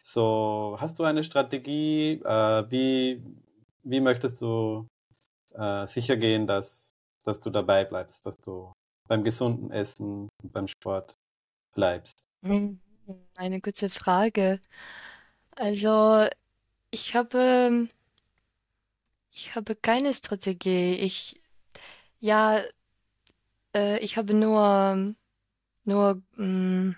So, 0.01 0.77
hast 0.79 0.99
du 0.99 1.05
eine 1.05 1.25
Strategie? 1.25 2.21
Äh, 2.25 2.71
wie, 2.71 3.23
wie 3.83 4.01
möchtest 4.01 4.41
du 4.41 4.87
äh, 5.55 5.87
sicher 5.87 6.17
gehen, 6.17 6.47
dass, 6.47 6.91
dass 7.25 7.41
du 7.41 7.51
dabei 7.51 7.85
bleibst, 7.85 8.27
dass 8.27 8.37
du 8.37 8.73
beim 9.09 9.25
gesunden 9.25 9.71
Essen 9.71 10.29
und 10.43 10.53
beim 10.53 10.67
Sport 10.67 11.15
bleibst? 11.75 12.27
Hm, 12.45 12.81
Eine 13.37 13.61
gute 13.61 13.89
Frage. 13.89 14.61
Also, 15.57 16.27
ich 16.91 17.15
habe, 17.15 17.89
ich 19.35 19.55
habe 19.55 19.75
keine 19.77 20.15
Strategie. 20.15 20.95
Ich, 20.95 21.41
ja, 22.21 22.63
äh, 23.75 23.99
ich 23.99 24.17
habe 24.17 24.35
nur, 24.35 25.15
nur 25.85 26.23
mm, 26.37 26.93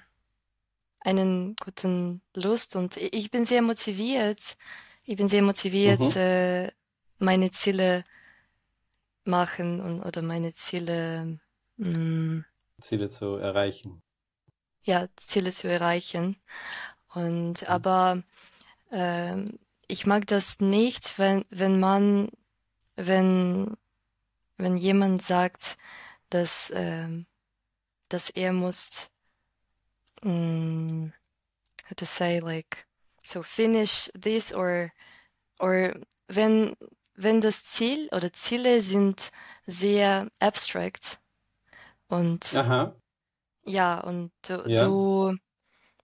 einen 1.01 1.55
guten 1.57 2.23
Lust 2.35 2.77
und 2.77 2.97
i- 2.97 3.09
ich 3.13 3.31
bin 3.31 3.45
sehr 3.45 3.63
motiviert. 3.63 4.57
Ich 5.05 5.17
bin 5.17 5.29
sehr 5.29 5.43
motiviert, 5.43 6.01
Mhm. 6.01 6.17
äh, 6.17 6.73
meine 7.19 7.51
Ziele 7.51 8.05
machen 9.25 9.81
und 9.81 10.03
oder 10.03 10.23
meine 10.23 10.53
Ziele, 10.55 11.39
mm, 11.77 12.41
Ziele 12.81 13.09
zu 13.09 13.35
erreichen. 13.37 14.01
ja, 14.83 15.07
Ziele 15.17 15.51
zu 15.53 15.69
erreichen. 15.69 16.37
Und 17.15 17.63
Mhm. 17.63 17.67
aber 17.67 18.23
ähm, 18.93 19.59
ich 19.89 20.07
mag 20.07 20.27
das 20.27 20.61
nicht, 20.61 21.19
wenn, 21.19 21.45
wenn 21.51 21.79
man, 21.81 22.31
wenn, 22.97 23.77
wenn 24.57 24.77
jemand 24.77 25.23
sagt, 25.23 25.77
dass, 26.31 26.73
ähm, 26.75 27.27
dass 28.09 28.31
er 28.31 28.53
muss, 28.53 29.11
mm, 30.23 31.09
how 31.89 31.95
to 31.97 32.05
say, 32.05 32.41
like, 32.41 32.87
so 33.23 33.43
finish 33.43 34.11
this 34.21 34.53
or, 34.53 34.93
or 35.59 35.95
wenn, 36.29 36.77
wenn 37.15 37.41
das 37.41 37.65
Ziel 37.65 38.09
oder 38.13 38.33
Ziele 38.33 38.81
sind 38.81 39.31
sehr 39.67 40.29
abstract 40.39 41.19
und 42.09 42.55
Aha, 42.55 42.95
ja, 43.65 43.99
und 44.01 44.33
du, 44.43 44.63
ja. 44.69 44.85
du 44.85 45.37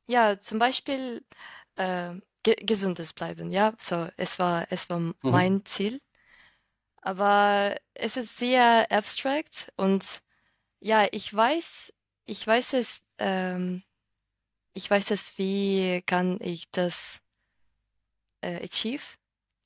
ja, 0.06 0.40
zum 0.40 0.58
Beispiel 0.58 1.24
äh, 1.76 2.14
ge 2.42 2.54
gesundes 2.56 3.12
bleiben, 3.12 3.50
ja, 3.50 3.74
so, 3.78 4.08
es 4.16 4.38
war, 4.38 4.66
es 4.70 4.88
war 4.90 4.98
Mhm. 4.98 5.14
mein 5.22 5.64
Ziel, 5.64 6.00
aber 7.00 7.76
es 7.94 8.16
ist 8.16 8.36
sehr 8.36 8.90
abstract 8.90 9.72
und 9.76 10.22
ja, 10.80 11.06
ich 11.12 11.32
weiß, 11.32 11.92
ich 12.26 12.46
weiß 12.46 12.74
es, 12.74 13.02
ähm, 13.18 13.82
ich 14.74 14.90
weiß 14.90 15.10
es, 15.12 15.38
wie 15.38 16.02
kann 16.06 16.38
ich 16.40 16.70
das 16.70 17.20
äh, 18.40 18.64
achieve, 18.64 19.02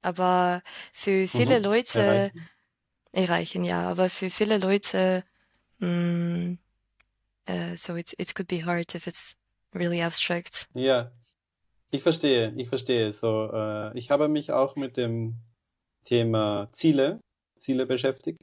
aber 0.03 0.63
für 0.93 1.27
viele 1.29 1.59
Mhm. 1.59 1.65
Leute 1.65 1.99
Erreichen. 2.01 2.49
erreichen, 3.13 3.65
ja, 3.65 3.89
aber 3.91 4.11
für 4.11 4.31
viele 4.31 4.59
Leute, 4.59 5.25
mm, 5.79 6.55
äh, 7.47 7.77
so 7.77 7.97
it, 7.97 8.15
it 8.19 8.35
could 8.35 8.49
be 8.49 8.65
hard 8.65 8.95
if 8.95 9.07
it's 9.07 9.37
really 9.75 10.03
abstract. 10.03 10.69
Ja, 10.75 11.13
ich 11.91 12.03
verstehe, 12.03 12.53
ich 12.57 12.69
verstehe. 12.69 13.13
So, 13.13 13.51
äh, 13.53 13.97
ich 13.99 14.11
habe 14.11 14.29
mich 14.29 14.53
auch 14.53 14.77
mit 14.77 14.97
dem 14.97 15.37
Thema 16.05 16.69
Ziele, 16.73 17.21
Ziele 17.59 17.87
beschäftigt. 17.87 18.41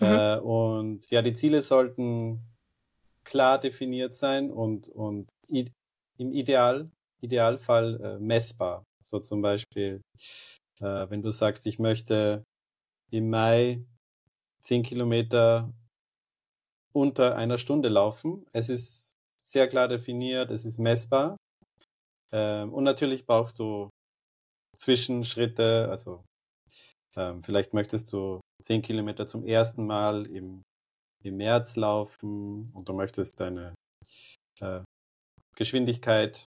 Mhm. 0.00 0.06
Äh, 0.06 0.38
und 0.40 1.10
ja, 1.10 1.22
die 1.22 1.34
Ziele 1.34 1.62
sollten 1.62 2.40
klar 3.24 3.58
definiert 3.60 4.14
sein 4.14 4.50
und, 4.50 4.88
und 4.90 5.28
i- 5.50 5.70
im 6.18 6.32
Ideal, 6.32 6.90
Idealfall 7.22 8.00
äh, 8.02 8.18
messbar. 8.20 8.84
So 9.02 9.20
zum 9.20 9.42
Beispiel, 9.42 10.00
äh, 10.80 11.10
wenn 11.10 11.22
du 11.22 11.30
sagst, 11.30 11.66
ich 11.66 11.78
möchte 11.78 12.44
im 13.12 13.30
Mai 13.30 13.84
10 14.60 14.82
Kilometer 14.82 15.72
unter 16.92 17.36
einer 17.36 17.58
Stunde 17.58 17.88
laufen. 17.88 18.46
Es 18.52 18.68
ist 18.68 19.12
sehr 19.40 19.68
klar 19.68 19.88
definiert, 19.88 20.50
es 20.50 20.64
ist 20.64 20.78
messbar. 20.78 21.36
Ähm, 22.34 22.72
und 22.72 22.82
natürlich 22.82 23.24
brauchst 23.26 23.60
du 23.60 23.90
Zwischenschritte, 24.76 25.88
also 25.88 26.24
ähm, 27.16 27.42
vielleicht 27.44 27.74
möchtest 27.74 28.12
du 28.12 28.40
10 28.62 28.82
Kilometer 28.82 29.26
zum 29.26 29.46
ersten 29.46 29.86
Mal 29.86 30.26
im, 30.26 30.62
im 31.22 31.36
März 31.36 31.76
laufen 31.76 32.72
und 32.74 32.88
du 32.88 32.92
möchtest 32.92 33.38
deine 33.38 33.74
äh, 34.60 34.80
Geschwindigkeit 35.56 36.44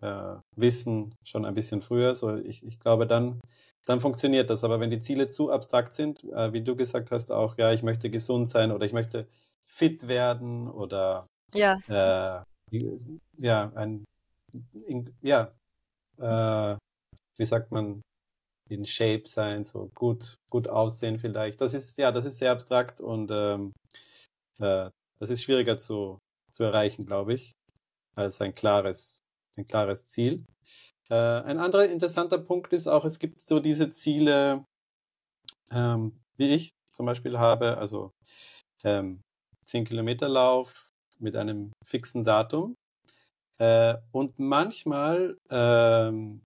äh, 0.00 0.36
wissen, 0.56 1.14
schon 1.22 1.44
ein 1.44 1.54
bisschen 1.54 1.82
früher. 1.82 2.14
So, 2.14 2.36
ich, 2.36 2.62
ich 2.62 2.80
glaube, 2.80 3.06
dann, 3.06 3.40
dann 3.84 4.00
funktioniert 4.00 4.48
das. 4.48 4.64
Aber 4.64 4.80
wenn 4.80 4.90
die 4.90 5.00
Ziele 5.00 5.28
zu 5.28 5.50
abstrakt 5.50 5.92
sind, 5.92 6.24
äh, 6.24 6.52
wie 6.54 6.62
du 6.62 6.76
gesagt 6.76 7.10
hast, 7.10 7.30
auch, 7.30 7.58
ja, 7.58 7.72
ich 7.72 7.82
möchte 7.82 8.08
gesund 8.08 8.48
sein 8.48 8.72
oder 8.72 8.86
ich 8.86 8.94
möchte 8.94 9.28
fit 9.64 10.08
werden 10.08 10.70
oder 10.70 11.26
Ja, 11.54 11.78
äh, 11.88 12.42
ja, 13.36 13.72
ein, 13.74 14.04
in, 14.86 15.14
ja, 15.22 15.52
äh, 16.18 16.76
wie 17.36 17.44
sagt 17.44 17.72
man, 17.72 18.02
in 18.68 18.86
Shape 18.86 19.22
sein, 19.26 19.64
so 19.64 19.90
gut, 19.94 20.36
gut 20.50 20.68
aussehen 20.68 21.18
vielleicht. 21.18 21.60
Das 21.60 21.74
ist, 21.74 21.96
ja, 21.98 22.12
das 22.12 22.24
ist 22.24 22.38
sehr 22.38 22.52
abstrakt 22.52 23.00
und 23.00 23.30
ähm, 23.30 23.72
äh, 24.58 24.90
das 25.18 25.30
ist 25.30 25.42
schwieriger 25.42 25.78
zu, 25.78 26.18
zu 26.50 26.64
erreichen, 26.64 27.06
glaube 27.06 27.34
ich, 27.34 27.52
als 28.16 28.40
ein 28.40 28.54
klares, 28.54 29.18
ein 29.56 29.66
klares 29.66 30.04
Ziel. 30.06 30.44
Äh, 31.08 31.14
ein 31.14 31.58
anderer 31.58 31.86
interessanter 31.86 32.38
Punkt 32.38 32.72
ist 32.72 32.88
auch, 32.88 33.04
es 33.04 33.18
gibt 33.18 33.40
so 33.40 33.60
diese 33.60 33.90
Ziele, 33.90 34.64
ähm, 35.70 36.18
wie 36.36 36.54
ich 36.54 36.70
zum 36.90 37.06
Beispiel 37.06 37.38
habe, 37.38 37.78
also 37.78 38.10
ähm, 38.84 39.20
10 39.66 39.84
Kilometer 39.84 40.28
Lauf 40.28 40.90
mit 41.18 41.36
einem 41.36 41.72
fixen 41.84 42.24
Datum. 42.24 42.74
Äh, 43.58 43.96
und 44.12 44.38
manchmal 44.38 45.38
ähm, 45.50 46.42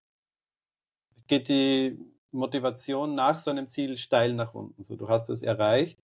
geht 1.27 1.49
die 1.49 1.99
Motivation 2.33 3.15
nach 3.15 3.39
so 3.39 3.51
einem 3.51 3.69
Ziel 3.69 3.97
steil 3.97 4.33
nach 4.35 4.55
unten. 4.55 4.83
So, 4.85 4.97
du 4.97 5.09
hast 5.09 5.29
es 5.31 5.43
erreicht 5.43 5.99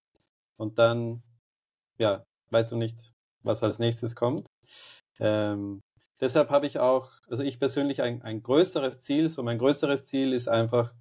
und 0.56 0.78
dann, 0.78 1.22
ja, 1.98 2.24
weißt 2.50 2.72
du 2.72 2.76
nicht, 2.76 3.12
was 3.42 3.62
als 3.62 3.78
nächstes 3.78 4.16
kommt. 4.16 4.48
Ähm, 5.20 5.80
deshalb 6.20 6.50
habe 6.50 6.66
ich 6.66 6.78
auch, 6.78 7.10
also 7.28 7.42
ich 7.42 7.58
persönlich 7.58 8.02
ein, 8.02 8.22
ein 8.22 8.42
größeres 8.42 9.00
Ziel. 9.00 9.28
So 9.28 9.42
mein 9.42 9.58
größeres 9.58 10.04
Ziel 10.04 10.32
ist 10.32 10.48
einfach 10.48 10.92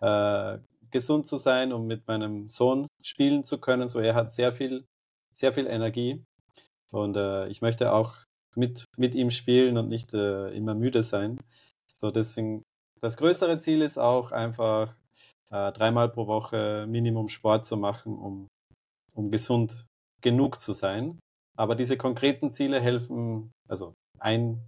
äh, 0.00 0.58
gesund 0.90 1.26
zu 1.26 1.36
sein, 1.36 1.72
um 1.72 1.86
mit 1.86 2.06
meinem 2.06 2.48
Sohn 2.48 2.86
spielen 3.02 3.44
zu 3.44 3.58
können. 3.58 3.88
So 3.88 4.00
er 4.00 4.14
hat 4.14 4.32
sehr 4.32 4.52
viel, 4.52 4.86
sehr 5.32 5.52
viel 5.52 5.66
Energie 5.66 6.24
und 6.90 7.16
äh, 7.16 7.48
ich 7.48 7.62
möchte 7.62 7.92
auch 7.92 8.16
mit 8.56 8.84
mit 8.96 9.14
ihm 9.14 9.30
spielen 9.30 9.78
und 9.78 9.88
nicht 9.88 10.14
äh, 10.14 10.50
immer 10.50 10.74
müde 10.74 11.02
sein. 11.02 11.40
So 11.90 12.10
deswegen 12.10 12.62
das 13.00 13.16
größere 13.16 13.58
Ziel 13.58 13.82
ist 13.82 13.98
auch 13.98 14.30
einfach 14.30 14.94
äh, 15.50 15.72
dreimal 15.72 16.08
pro 16.08 16.26
Woche 16.26 16.86
Minimum 16.88 17.28
Sport 17.28 17.66
zu 17.66 17.76
machen, 17.76 18.16
um, 18.16 18.48
um 19.14 19.30
gesund 19.30 19.86
genug 20.20 20.60
zu 20.60 20.72
sein. 20.72 21.18
Aber 21.56 21.74
diese 21.74 21.96
konkreten 21.96 22.52
Ziele 22.52 22.80
helfen, 22.80 23.52
also 23.68 23.94
ein, 24.18 24.62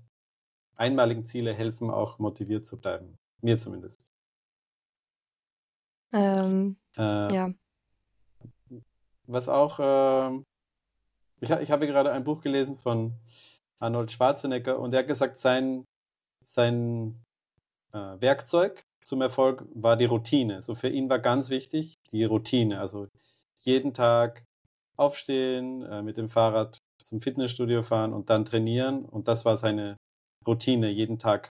einmaligen 0.77 1.25
Ziele 1.25 1.55
helfen 1.55 1.91
auch 1.91 2.19
motiviert 2.19 2.67
zu 2.67 2.79
bleiben. 2.79 3.17
Mir 3.41 3.59
zumindest. 3.59 4.11
Ähm, 6.13 6.77
äh, 6.97 7.35
ja. 7.35 7.55
Was 9.27 9.49
auch, 9.49 9.79
äh, 9.79 10.39
ich, 11.41 11.51
ich 11.51 11.71
habe 11.71 11.87
gerade 11.87 12.13
ein 12.13 12.25
Buch 12.25 12.41
gelesen 12.41 12.77
von 12.77 13.15
Arnold 13.85 14.11
Schwarzenegger 14.11 14.79
und 14.79 14.93
er 14.93 15.01
hat 15.01 15.07
gesagt, 15.07 15.37
sein, 15.37 15.85
sein 16.43 17.23
äh, 17.93 17.99
Werkzeug 18.21 18.83
zum 19.05 19.21
Erfolg 19.21 19.65
war 19.75 19.97
die 19.97 20.07
Routine. 20.07 20.63
So 20.63 20.75
für 20.75 20.89
ihn 20.89 21.11
war 21.11 21.19
ganz 21.19 21.51
wichtig 21.51 21.95
die 22.11 22.25
Routine. 22.25 22.81
Also 22.81 23.09
jeden 23.61 23.93
Tag 23.93 24.45
aufstehen, 24.97 25.83
äh, 25.83 26.03
mit 26.03 26.17
dem 26.17 26.29
Fahrrad 26.29 26.79
zum 27.03 27.21
Fitnessstudio 27.21 27.83
fahren 27.83 28.15
und 28.15 28.31
dann 28.31 28.45
trainieren. 28.45 29.05
Und 29.05 29.29
das 29.29 29.45
war 29.45 29.57
seine 29.57 29.97
Routine 30.47 30.89
jeden 30.89 31.19
Tag 31.19 31.49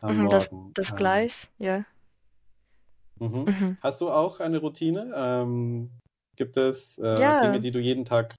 am 0.00 0.16
mhm, 0.16 0.22
Morgen. 0.24 0.30
Das, 0.30 0.50
das 0.74 0.90
ähm, 0.90 0.96
Gleis, 0.96 1.52
ja. 1.58 1.84
Mhm. 3.18 3.44
Mhm. 3.44 3.78
Hast 3.80 4.00
du 4.00 4.10
auch 4.10 4.40
eine 4.40 4.58
Routine? 4.58 5.12
Ähm, 5.16 5.90
gibt 6.36 6.56
es 6.56 6.98
äh, 6.98 7.20
ja. 7.20 7.40
Dinge, 7.40 7.60
die 7.60 7.70
du 7.70 7.80
jeden 7.80 8.04
Tag 8.04 8.36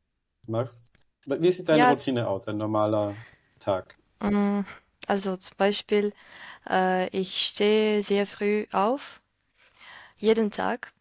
machst? 0.48 0.92
Wie 1.28 1.52
sieht 1.52 1.68
deine 1.68 1.80
ja, 1.80 1.90
Routine 1.90 2.28
aus, 2.28 2.48
ein 2.48 2.58
normaler 2.58 3.14
Tag? 3.60 3.96
Mm, 4.22 4.62
also 5.08 5.36
zum 5.38 5.58
Beispiel, 5.58 6.14
äh, 6.70 7.10
ich 7.10 7.42
stehe 7.42 8.02
sehr 8.02 8.26
früh 8.26 8.66
auf, 8.72 9.22
jeden 10.18 10.52
Tag, 10.52 10.94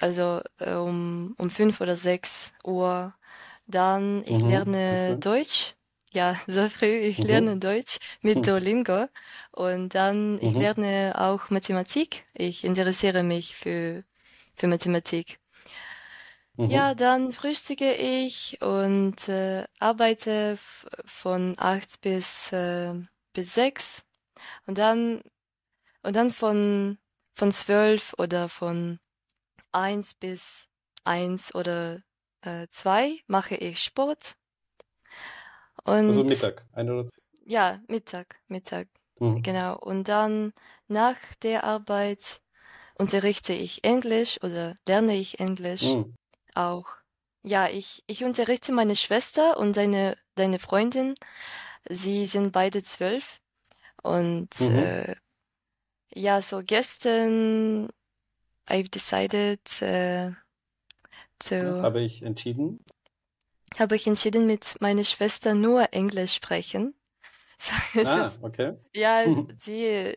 also 0.00 0.40
äh, 0.58 0.74
um, 0.74 1.34
um 1.38 1.50
fünf 1.50 1.80
oder 1.80 1.96
sechs 1.96 2.52
Uhr. 2.64 3.14
Dann 3.66 4.24
ich 4.24 4.42
mhm, 4.42 4.50
lerne 4.50 5.16
okay. 5.16 5.20
Deutsch. 5.20 5.74
Ja, 6.12 6.36
so 6.46 6.68
früh, 6.68 6.98
ich 6.98 7.18
mhm. 7.18 7.26
lerne 7.26 7.56
Deutsch 7.58 7.98
mit 8.22 8.36
hm. 8.36 8.42
Duolingo. 8.42 9.06
Und 9.52 9.94
dann 9.94 10.38
ich 10.40 10.54
mhm. 10.54 10.60
lerne 10.60 11.14
auch 11.16 11.50
Mathematik. 11.50 12.24
Ich 12.34 12.64
interessiere 12.64 13.22
mich 13.22 13.56
für, 13.56 14.02
für 14.56 14.66
Mathematik. 14.66 15.38
Ja, 16.68 16.92
mhm. 16.92 16.96
dann 16.96 17.32
frühstücke 17.32 17.94
ich 17.94 18.60
und 18.60 19.28
äh, 19.28 19.64
arbeite 19.78 20.58
von 21.04 21.54
acht 21.58 22.00
bis, 22.00 22.52
äh, 22.52 22.94
bis 23.32 23.54
sechs. 23.54 24.02
Und 24.66 24.78
dann, 24.78 25.22
und 26.02 26.16
dann 26.16 26.30
von, 26.30 26.98
von 27.32 27.52
zwölf 27.52 28.14
oder 28.18 28.48
von 28.48 28.98
eins 29.72 30.14
bis 30.14 30.66
eins 31.04 31.54
oder 31.54 32.00
äh, 32.42 32.66
zwei 32.68 33.18
mache 33.26 33.54
ich 33.54 33.82
Sport. 33.82 34.36
Und 35.84 36.06
also 36.06 36.24
Mittag, 36.24 36.66
ein 36.72 36.90
oder 36.90 37.08
ja, 37.46 37.80
Mittag, 37.88 38.36
Mittag, 38.48 38.88
mhm. 39.18 39.42
genau. 39.42 39.78
Und 39.78 40.08
dann 40.08 40.52
nach 40.88 41.16
der 41.42 41.64
Arbeit 41.64 42.42
unterrichte 42.96 43.52
ich 43.54 43.82
Englisch 43.82 44.42
oder 44.42 44.76
lerne 44.86 45.16
ich 45.16 45.40
Englisch 45.40 45.84
mhm. 45.84 46.14
Auch. 46.56 46.86
Ja, 47.42 47.68
ich, 47.68 48.02
ich 48.06 48.24
unterrichte 48.24 48.72
meine 48.72 48.96
Schwester 48.96 49.58
und 49.58 49.76
deine, 49.76 50.16
deine 50.34 50.58
Freundin. 50.58 51.14
Sie 51.88 52.26
sind 52.26 52.52
beide 52.52 52.82
zwölf. 52.82 53.40
Und 54.02 54.60
mhm. 54.60 54.78
äh, 54.78 55.16
ja, 56.14 56.42
so 56.42 56.62
gestern 56.64 57.88
I've 58.66 58.90
decided 58.90 59.60
uh, 59.82 60.32
to. 61.38 61.82
Habe 61.82 62.00
ich 62.00 62.22
entschieden? 62.22 62.84
Habe 63.78 63.96
ich 63.96 64.06
entschieden, 64.06 64.46
mit 64.46 64.76
meiner 64.80 65.04
Schwester 65.04 65.54
nur 65.54 65.92
Englisch 65.92 66.34
sprechen. 66.34 66.94
So, 67.92 68.00
ah, 68.06 68.26
ist, 68.26 68.42
okay. 68.42 68.72
Ja, 68.94 69.22
sie, 69.60 70.16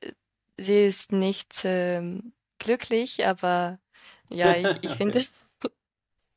sie 0.57 0.85
ist 0.85 1.11
nicht 1.11 1.63
ähm, 1.65 2.31
glücklich, 2.57 3.25
aber 3.25 3.79
ja, 4.29 4.55
ich, 4.55 4.81
ich 4.81 4.91
finde, 4.91 5.25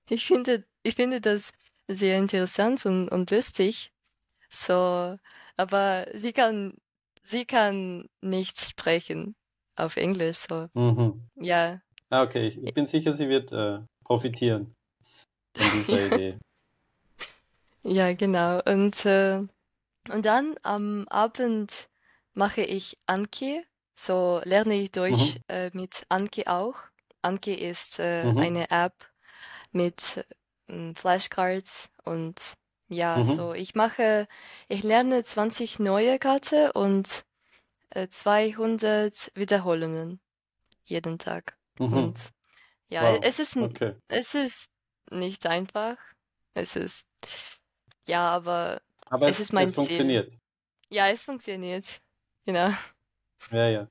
ich 0.08 0.26
finde, 0.26 0.64
ich 0.82 0.94
finde 0.94 1.20
das 1.20 1.52
sehr 1.88 2.18
interessant 2.18 2.84
und, 2.86 3.08
und 3.08 3.30
lustig. 3.30 3.92
So, 4.48 5.18
aber 5.56 6.06
sie 6.14 6.32
kann 6.32 6.74
sie 7.26 7.44
kann 7.44 8.08
nicht 8.20 8.60
sprechen 8.60 9.34
auf 9.76 9.96
Englisch, 9.96 10.38
so. 10.38 10.68
Mhm. 10.74 11.28
Ja. 11.36 11.80
Ah, 12.08 12.22
okay. 12.22 12.48
Ich, 12.48 12.62
ich 12.62 12.74
bin 12.74 12.86
sicher, 12.86 13.12
sie 13.12 13.28
wird 13.28 13.52
äh, 13.52 13.80
profitieren 14.04 14.74
von 15.54 15.70
dieser 15.78 16.06
Idee. 16.12 16.38
Ja, 17.82 18.14
genau. 18.14 18.60
Und, 18.64 19.04
äh, 19.04 19.42
und 20.08 20.24
dann 20.24 20.56
am 20.62 21.06
Abend 21.08 21.88
mache 22.34 22.62
ich 22.62 22.96
Anki. 23.06 23.62
So 23.94 24.40
lerne 24.44 24.74
ich 24.74 24.92
Deutsch 24.92 25.36
mhm. 25.36 25.42
äh, 25.48 25.70
mit 25.72 26.04
Anki 26.08 26.46
auch. 26.46 26.76
Anki 27.22 27.54
ist 27.54 27.98
äh, 27.98 28.24
mhm. 28.24 28.38
eine 28.38 28.70
App 28.70 28.94
mit 29.76 30.24
äh, 30.68 30.94
Flashcards 30.94 31.88
und 32.04 32.54
ja, 32.88 33.18
mhm. 33.18 33.24
so 33.24 33.52
ich 33.52 33.74
mache, 33.74 34.28
ich 34.68 34.82
lerne 34.82 35.24
20 35.24 35.78
neue 35.78 36.18
Karte 36.18 36.72
und 36.72 37.24
äh, 37.90 38.08
200 38.08 39.32
Wiederholungen 39.34 40.20
jeden 40.84 41.18
Tag. 41.18 41.58
Mhm. 41.78 41.92
Und 41.92 42.32
ja, 42.88 43.14
wow. 43.14 43.20
es 43.22 43.38
ist 43.38 43.56
okay. 43.56 43.94
es 44.08 44.34
ist 44.34 44.70
nicht 45.10 45.46
einfach. 45.46 45.96
Es 46.54 46.76
ist 46.76 47.06
ja, 48.06 48.30
aber, 48.30 48.80
aber 49.06 49.26
es, 49.26 49.36
es 49.36 49.40
ist 49.40 49.52
mein 49.52 49.68
es 49.68 49.74
funktioniert. 49.74 50.30
Ziel. 50.30 50.40
Ja, 50.90 51.08
es 51.08 51.24
funktioniert. 51.24 52.00
Genau. 52.44 52.70
Ja, 53.50 53.68
ja. 53.68 53.88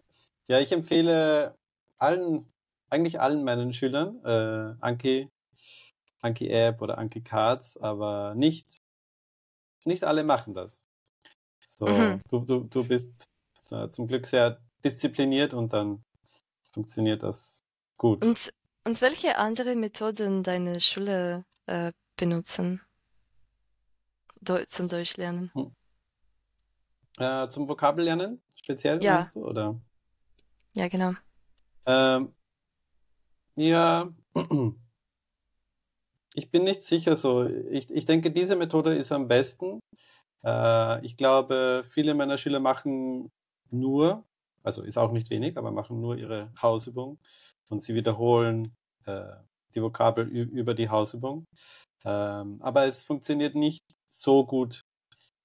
Ja, 0.47 0.59
ich 0.59 0.71
empfehle 0.71 1.57
allen, 1.99 2.51
eigentlich 2.89 3.19
allen 3.19 3.43
meinen 3.43 3.73
Schülern, 3.73 4.23
äh, 4.23 4.75
Anki, 4.79 5.29
Anki 6.21 6.49
App 6.49 6.81
oder 6.81 6.97
Anki 6.97 7.21
Cards, 7.21 7.77
aber 7.77 8.33
nicht 8.35 8.77
nicht 9.85 10.03
alle 10.03 10.23
machen 10.23 10.53
das. 10.53 10.89
So, 11.63 11.85
mhm. 11.87 12.21
du, 12.29 12.39
du, 12.39 12.63
du 12.63 12.87
bist 12.87 13.27
zum 13.89 14.07
Glück 14.07 14.27
sehr 14.27 14.59
diszipliniert 14.83 15.53
und 15.53 15.73
dann 15.73 16.03
funktioniert 16.71 17.23
das 17.23 17.63
gut. 17.97 18.23
Und, 18.23 18.53
und 18.83 19.01
welche 19.01 19.37
andere 19.37 19.75
Methoden 19.75 20.43
deine 20.43 20.79
Schule 20.79 21.45
äh, 21.65 21.91
benutzen 22.15 22.81
Deu 24.41 24.63
zum 24.65 24.87
Deutschlernen? 24.87 25.51
Hm. 25.53 25.75
Äh, 27.17 27.49
zum 27.49 27.67
Vokabellernen 27.67 28.41
speziell, 28.55 29.01
ja. 29.01 29.13
meinst 29.13 29.35
du, 29.35 29.45
oder? 29.45 29.79
Ja, 30.75 30.87
genau. 30.87 31.13
Ähm, 31.85 32.33
ja, 33.55 34.13
ich 36.35 36.51
bin 36.51 36.63
nicht 36.63 36.81
sicher 36.81 37.15
so. 37.15 37.45
Ich, 37.45 37.89
ich 37.91 38.05
denke, 38.05 38.31
diese 38.31 38.55
Methode 38.55 38.93
ist 38.95 39.11
am 39.11 39.27
besten. 39.27 39.79
Äh, 40.43 41.05
ich 41.05 41.17
glaube, 41.17 41.83
viele 41.85 42.13
meiner 42.13 42.37
Schüler 42.37 42.59
machen 42.59 43.29
nur 43.71 44.25
also 44.65 44.81
ist 44.81 44.97
auch 44.97 45.11
nicht 45.11 45.29
wenig, 45.29 45.57
aber 45.57 45.71
machen 45.71 46.01
nur 46.01 46.17
ihre 46.17 46.51
Hausübung 46.61 47.19
und 47.69 47.81
sie 47.81 47.93
wiederholen 47.93 48.75
äh, 49.05 49.35
die 49.75 49.81
Vokabel 49.81 50.27
über 50.27 50.73
die 50.73 50.89
Hausübung. 50.89 51.45
Ähm, 52.03 52.59
aber 52.61 52.85
es 52.85 53.03
funktioniert 53.03 53.55
nicht 53.55 53.83
so 54.07 54.45
gut 54.45 54.81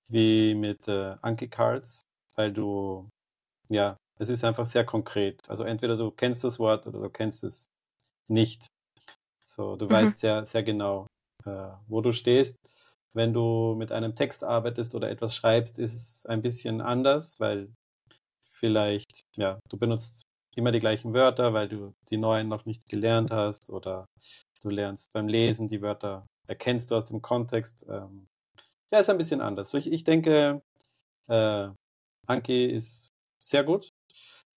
wie 0.09 0.55
mit 0.55 0.88
äh, 0.88 1.16
Anki 1.22 1.48
Cards, 1.48 2.00
weil 2.37 2.53
du, 2.53 3.09
ja, 3.68 3.96
es 4.18 4.29
ist 4.29 4.44
einfach 4.44 4.66
sehr 4.66 4.85
konkret. 4.85 5.48
Also 5.48 5.64
entweder 5.64 5.96
du 5.96 6.11
kennst 6.11 6.42
das 6.44 6.59
Wort 6.59 6.87
oder 6.87 7.00
du 7.00 7.11
kennst 7.11 7.44
es 7.44 7.66
nicht. 8.29 8.66
So, 9.42 9.76
du 9.76 9.87
mhm. 9.87 9.90
weißt 9.90 10.18
sehr, 10.18 10.46
sehr 10.46 10.62
genau, 10.62 11.07
äh, 11.44 11.68
wo 11.88 12.00
du 12.00 12.12
stehst. 12.12 12.57
Wenn 13.12 13.33
du 13.33 13.74
mit 13.76 13.90
einem 13.90 14.14
Text 14.14 14.44
arbeitest 14.44 14.94
oder 14.94 15.11
etwas 15.11 15.35
schreibst, 15.35 15.79
ist 15.79 15.94
es 15.94 16.26
ein 16.26 16.42
bisschen 16.42 16.81
anders, 16.81 17.40
weil 17.40 17.72
vielleicht, 18.40 19.22
ja, 19.37 19.59
du 19.68 19.76
benutzt 19.76 20.22
immer 20.55 20.70
die 20.70 20.81
gleichen 20.81 21.14
Wörter, 21.14 21.53
weil 21.53 21.68
du 21.68 21.92
die 22.09 22.18
neuen 22.18 22.48
noch 22.48 22.66
nicht 22.66 22.88
gelernt 22.88 23.31
hast 23.31 23.70
oder 23.70 24.07
du 24.62 24.70
lernst 24.70 25.12
beim 25.12 25.29
Lesen 25.29 25.68
die 25.68 25.83
Wörter, 25.83 26.26
erkennst 26.46 26.90
du 26.90 26.96
aus 26.96 27.07
dem 27.07 27.22
Kontext. 27.22 27.87
Ähm, 27.88 28.26
ja, 28.90 28.98
ist 28.98 29.11
ein 29.11 29.18
bisschen 29.18 29.40
anders. 29.40 29.70
So, 29.70 29.79
ich, 29.79 29.90
ich 29.90 30.05
denke, 30.05 30.62
äh, 31.29 31.68
Anki 32.26 32.66
ist 32.66 33.09
sehr 33.38 33.64
gut. 33.64 33.90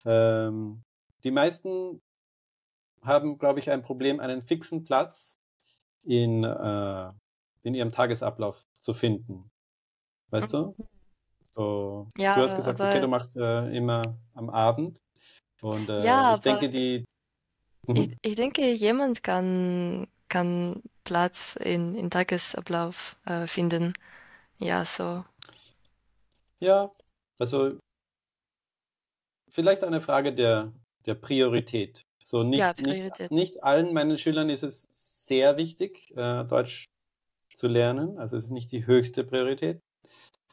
Ähm, 0.06 0.84
die 1.24 1.32
meisten 1.32 2.02
haben, 3.04 3.38
glaube 3.38 3.60
ich, 3.60 3.70
ein 3.70 3.82
Problem, 3.82 4.20
einen 4.20 4.42
fixen 4.44 4.84
Platz 4.84 5.40
in, 6.04 6.44
äh, 6.44 7.12
in 7.64 7.74
ihrem 7.74 7.92
Tagesablauf 7.92 8.66
zu 8.78 8.94
finden. 8.94 9.50
Weißt 10.30 10.54
du? 10.54 10.76
So, 11.52 12.08
ja, 12.18 12.36
du 12.36 12.42
hast 12.42 12.56
gesagt, 12.56 12.82
okay, 12.82 13.00
du 13.00 13.08
machst 13.08 13.36
äh, 13.36 13.68
immer 13.76 14.18
am 14.34 14.50
Abend. 14.50 15.00
Und 15.62 15.88
äh, 15.90 16.04
ja, 16.04 16.34
ich 16.34 16.42
denke, 16.42 16.70
die. 16.70 17.06
Mhm. 17.88 17.96
Ich, 17.96 18.18
ich 18.22 18.36
denke, 18.36 18.72
jemand 18.72 19.22
kann, 19.22 20.08
kann 20.30 20.82
Platz 21.04 21.56
in, 21.58 21.96
in 21.96 22.10
Tagesablauf 22.10 23.16
äh, 23.26 23.46
finden. 23.46 23.94
Ja, 24.58 24.86
so. 24.86 25.24
Ja, 26.60 26.92
also 27.40 27.78
vielleicht 29.50 29.84
eine 29.84 30.02
Frage 30.02 30.34
der, 30.34 30.74
der 31.06 31.16
Priorität. 31.16 32.02
So 32.24 32.44
nicht, 32.44 32.60
ja, 32.60 32.74
nicht, 32.82 33.32
nicht 33.32 33.64
allen 33.64 33.94
meinen 33.94 34.18
Schülern 34.18 34.50
ist 34.50 34.64
es 34.64 34.88
sehr 34.92 35.58
wichtig, 35.58 36.12
äh, 36.16 36.46
Deutsch 36.46 36.86
zu 37.54 37.68
lernen. 37.68 38.18
Also 38.18 38.38
es 38.38 38.46
ist 38.46 38.52
nicht 38.52 38.72
die 38.72 38.88
höchste 38.88 39.24
Priorität. 39.24 39.80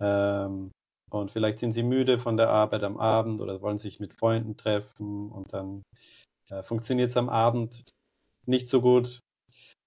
Ähm, 0.01 0.71
und 1.11 1.31
vielleicht 1.31 1.59
sind 1.59 1.73
sie 1.73 1.83
müde 1.83 2.19
von 2.19 2.37
der 2.37 2.51
Arbeit 2.51 2.85
am 2.85 2.99
Abend 2.99 3.41
oder 3.41 3.61
wollen 3.63 3.79
sich 3.79 4.01
mit 4.01 4.15
Freunden 4.15 4.57
treffen 4.57 5.31
und 5.31 5.53
dann 5.53 5.83
äh, 6.49 6.63
funktioniert 6.63 7.11
es 7.11 7.17
am 7.17 7.29
Abend 7.29 7.83
nicht 8.47 8.69
so 8.69 8.81
gut. 8.81 9.21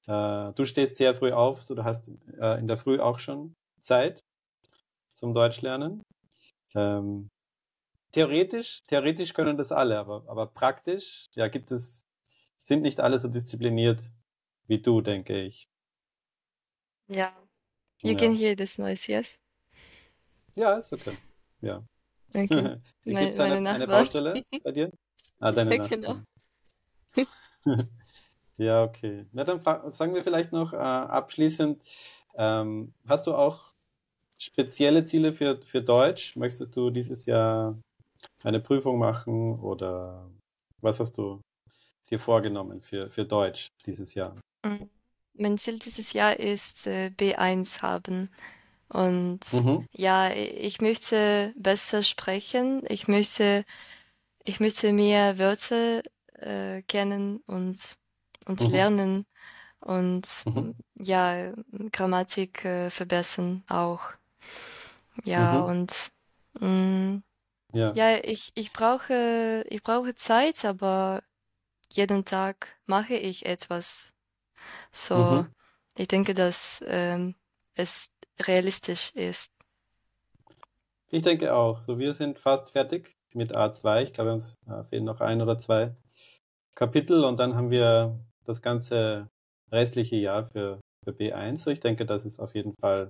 Äh, 0.08 0.54
du 0.54 0.65
stehst 0.65 0.98
sehr 0.98 1.15
früh 1.15 1.32
auf, 1.32 1.62
so 1.62 1.76
du 1.76 1.84
hast 1.84 2.12
äh, 2.39 2.60
in 2.60 2.67
der 2.67 2.78
Früh 2.78 3.00
auch 3.00 3.19
schon 3.19 3.54
Zeit 3.80 4.19
zum 5.15 5.34
Deutschlernen. 5.34 6.02
Ähm, 6.76 7.30
theoretisch, 8.13 8.84
theoretisch 8.88 9.34
können 9.34 9.58
das 9.58 9.71
alle, 9.71 9.99
aber, 9.99 10.23
aber 10.28 10.47
praktisch, 10.47 11.28
ja, 11.34 11.49
gibt 11.49 11.71
es, 11.71 12.08
sind 12.58 12.82
nicht 12.82 13.02
alle 13.02 13.19
so 13.19 13.28
diszipliniert 13.28 14.02
wie 14.67 14.82
du, 14.82 15.02
denke 15.02 15.41
ich. 15.41 15.67
Ja. 17.08 17.36
You 18.02 18.12
ja. 18.12 18.17
can 18.17 18.36
hear 18.36 18.56
this 18.56 18.78
noise, 18.78 19.12
yes? 19.12 19.41
Ja, 20.56 20.73
ist 20.76 20.93
okay. 20.93 21.17
Ja. 21.62 21.84
Okay. 22.34 22.78
Gibt 23.04 23.19
es 23.19 23.39
eine, 23.39 23.69
eine 23.69 23.88
Baustelle 23.88 24.43
bei 24.63 24.71
dir? 24.71 24.89
Ah, 25.39 25.52
deine 25.52 25.76
ja, 25.76 25.88
genau. 25.88 26.21
ja, 28.58 28.84
okay. 28.84 29.26
Na, 29.34 29.43
dann 29.43 29.60
sagen 29.91 30.13
wir 30.13 30.23
vielleicht 30.23 30.54
noch 30.54 30.71
äh, 30.71 30.78
abschließend, 30.78 31.84
ähm, 32.36 32.93
hast 33.06 33.28
du 33.28 33.36
auch 33.36 33.73
spezielle 34.38 35.04
Ziele 35.04 35.34
für, 35.34 35.62
für 35.62 35.82
Deutsch? 35.82 36.38
Möchtest 36.38 36.78
du 36.78 36.91
dieses 36.91 37.26
Jahr 37.26 37.78
eine 38.43 38.60
Prüfung 38.60 38.97
machen 38.97 39.60
oder 39.60 40.30
was 40.82 40.99
hast 40.99 41.17
du 41.17 41.41
dir 42.10 42.19
vorgenommen 42.19 42.82
für, 42.82 43.10
für 43.10 43.26
Deutsch 43.26 43.67
dieses 43.86 44.13
Jahr? 44.13 44.36
Mm, 44.65 44.89
mein 45.34 45.58
Ziel 45.58 45.80
dieses 45.80 46.13
Jahr 46.13 46.39
ist 46.39 46.88
äh, 46.88 47.12
B1 47.17 47.82
haben. 47.82 48.30
Und 48.89 49.52
mhm. 49.54 49.88
ja, 49.91 50.32
ich 50.32 50.82
möchte 50.82 51.54
besser 51.58 52.04
sprechen. 52.04 52.84
Ich 52.89 53.08
möchte, 53.08 53.65
ich 54.43 54.60
möchte 54.60 54.93
mehr 54.93 55.39
Wörter 55.39 56.04
äh, 56.34 56.84
kennen 56.84 57.38
und, 57.47 57.95
und 58.45 58.62
mhm. 58.62 58.69
lernen 58.69 59.26
und 59.80 60.43
mhm. 60.45 60.76
ja, 60.95 61.54
Grammatik 61.91 62.63
äh, 62.65 62.89
verbessern 62.89 63.63
auch. 63.67 64.02
Ja, 65.23 65.62
mhm. 65.62 65.65
und 65.65 66.12
mh, 66.60 66.67
mm, 66.67 67.23
ja. 67.73 67.93
ja, 67.93 68.17
ich, 68.23 68.51
ich 68.55 68.71
brauche, 68.71 69.65
ich 69.69 69.83
brauche 69.83 70.15
Zeit, 70.15 70.63
aber 70.65 71.23
jeden 71.89 72.25
Tag 72.25 72.67
mache 72.86 73.15
ich 73.15 73.45
etwas. 73.45 74.13
So, 74.91 75.15
mhm. 75.15 75.47
ich 75.95 76.07
denke, 76.07 76.33
dass 76.33 76.83
ähm, 76.86 77.36
es 77.75 78.13
realistisch 78.39 79.12
ist. 79.15 79.51
Ich 81.09 81.21
denke 81.21 81.53
auch. 81.53 81.81
So, 81.81 81.99
wir 81.99 82.13
sind 82.13 82.39
fast 82.39 82.71
fertig 82.71 83.15
mit 83.33 83.55
A2. 83.55 84.03
Ich 84.03 84.13
glaube, 84.13 84.33
uns 84.33 84.55
äh, 84.67 84.83
fehlen 84.83 85.03
noch 85.03 85.21
ein 85.21 85.41
oder 85.41 85.57
zwei 85.57 85.95
Kapitel 86.75 87.23
und 87.23 87.39
dann 87.39 87.55
haben 87.55 87.69
wir 87.69 88.19
das 88.45 88.62
ganze 88.62 89.29
restliche 89.71 90.15
Jahr 90.15 90.45
für, 90.45 90.79
für 91.03 91.12
B1. 91.12 91.57
So, 91.57 91.71
ich 91.71 91.79
denke, 91.79 92.05
das 92.05 92.25
ist 92.25 92.39
auf 92.39 92.55
jeden 92.55 92.73
Fall 92.79 93.09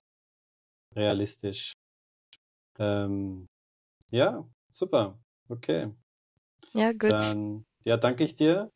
realistisch. 0.96 1.74
Ähm, 2.78 3.48
ja, 4.14 4.48
super. 4.72 5.20
Okay. 5.50 5.92
Ja, 6.74 6.92
gut. 6.92 7.10
Dann 7.10 7.66
ja, 7.86 7.98
danke 7.98 8.24
ich 8.24 8.36
dir 8.36 8.72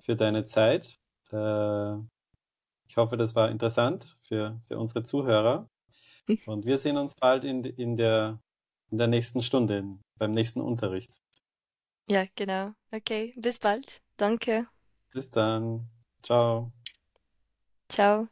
für 0.00 0.16
deine 0.16 0.44
Zeit. 0.44 0.96
Äh, 1.32 1.94
ich 2.86 2.96
hoffe, 2.96 3.16
das 3.16 3.34
war 3.34 3.50
interessant 3.50 4.18
für, 4.28 4.60
für 4.68 4.78
unsere 4.78 5.02
Zuhörer. 5.02 5.68
Und 6.46 6.66
wir 6.66 6.78
sehen 6.78 6.96
uns 6.96 7.14
bald 7.14 7.44
in, 7.44 7.64
in, 7.64 7.96
der, 7.96 8.40
in 8.90 8.98
der 8.98 9.08
nächsten 9.08 9.42
Stunde, 9.42 9.84
beim 10.18 10.32
nächsten 10.32 10.60
Unterricht. 10.60 11.20
Ja, 12.06 12.26
genau. 12.36 12.72
Okay, 12.90 13.34
bis 13.36 13.58
bald. 13.58 14.00
Danke. 14.16 14.66
Bis 15.12 15.30
dann. 15.30 15.88
Ciao. 16.22 16.72
Ciao. 17.88 18.28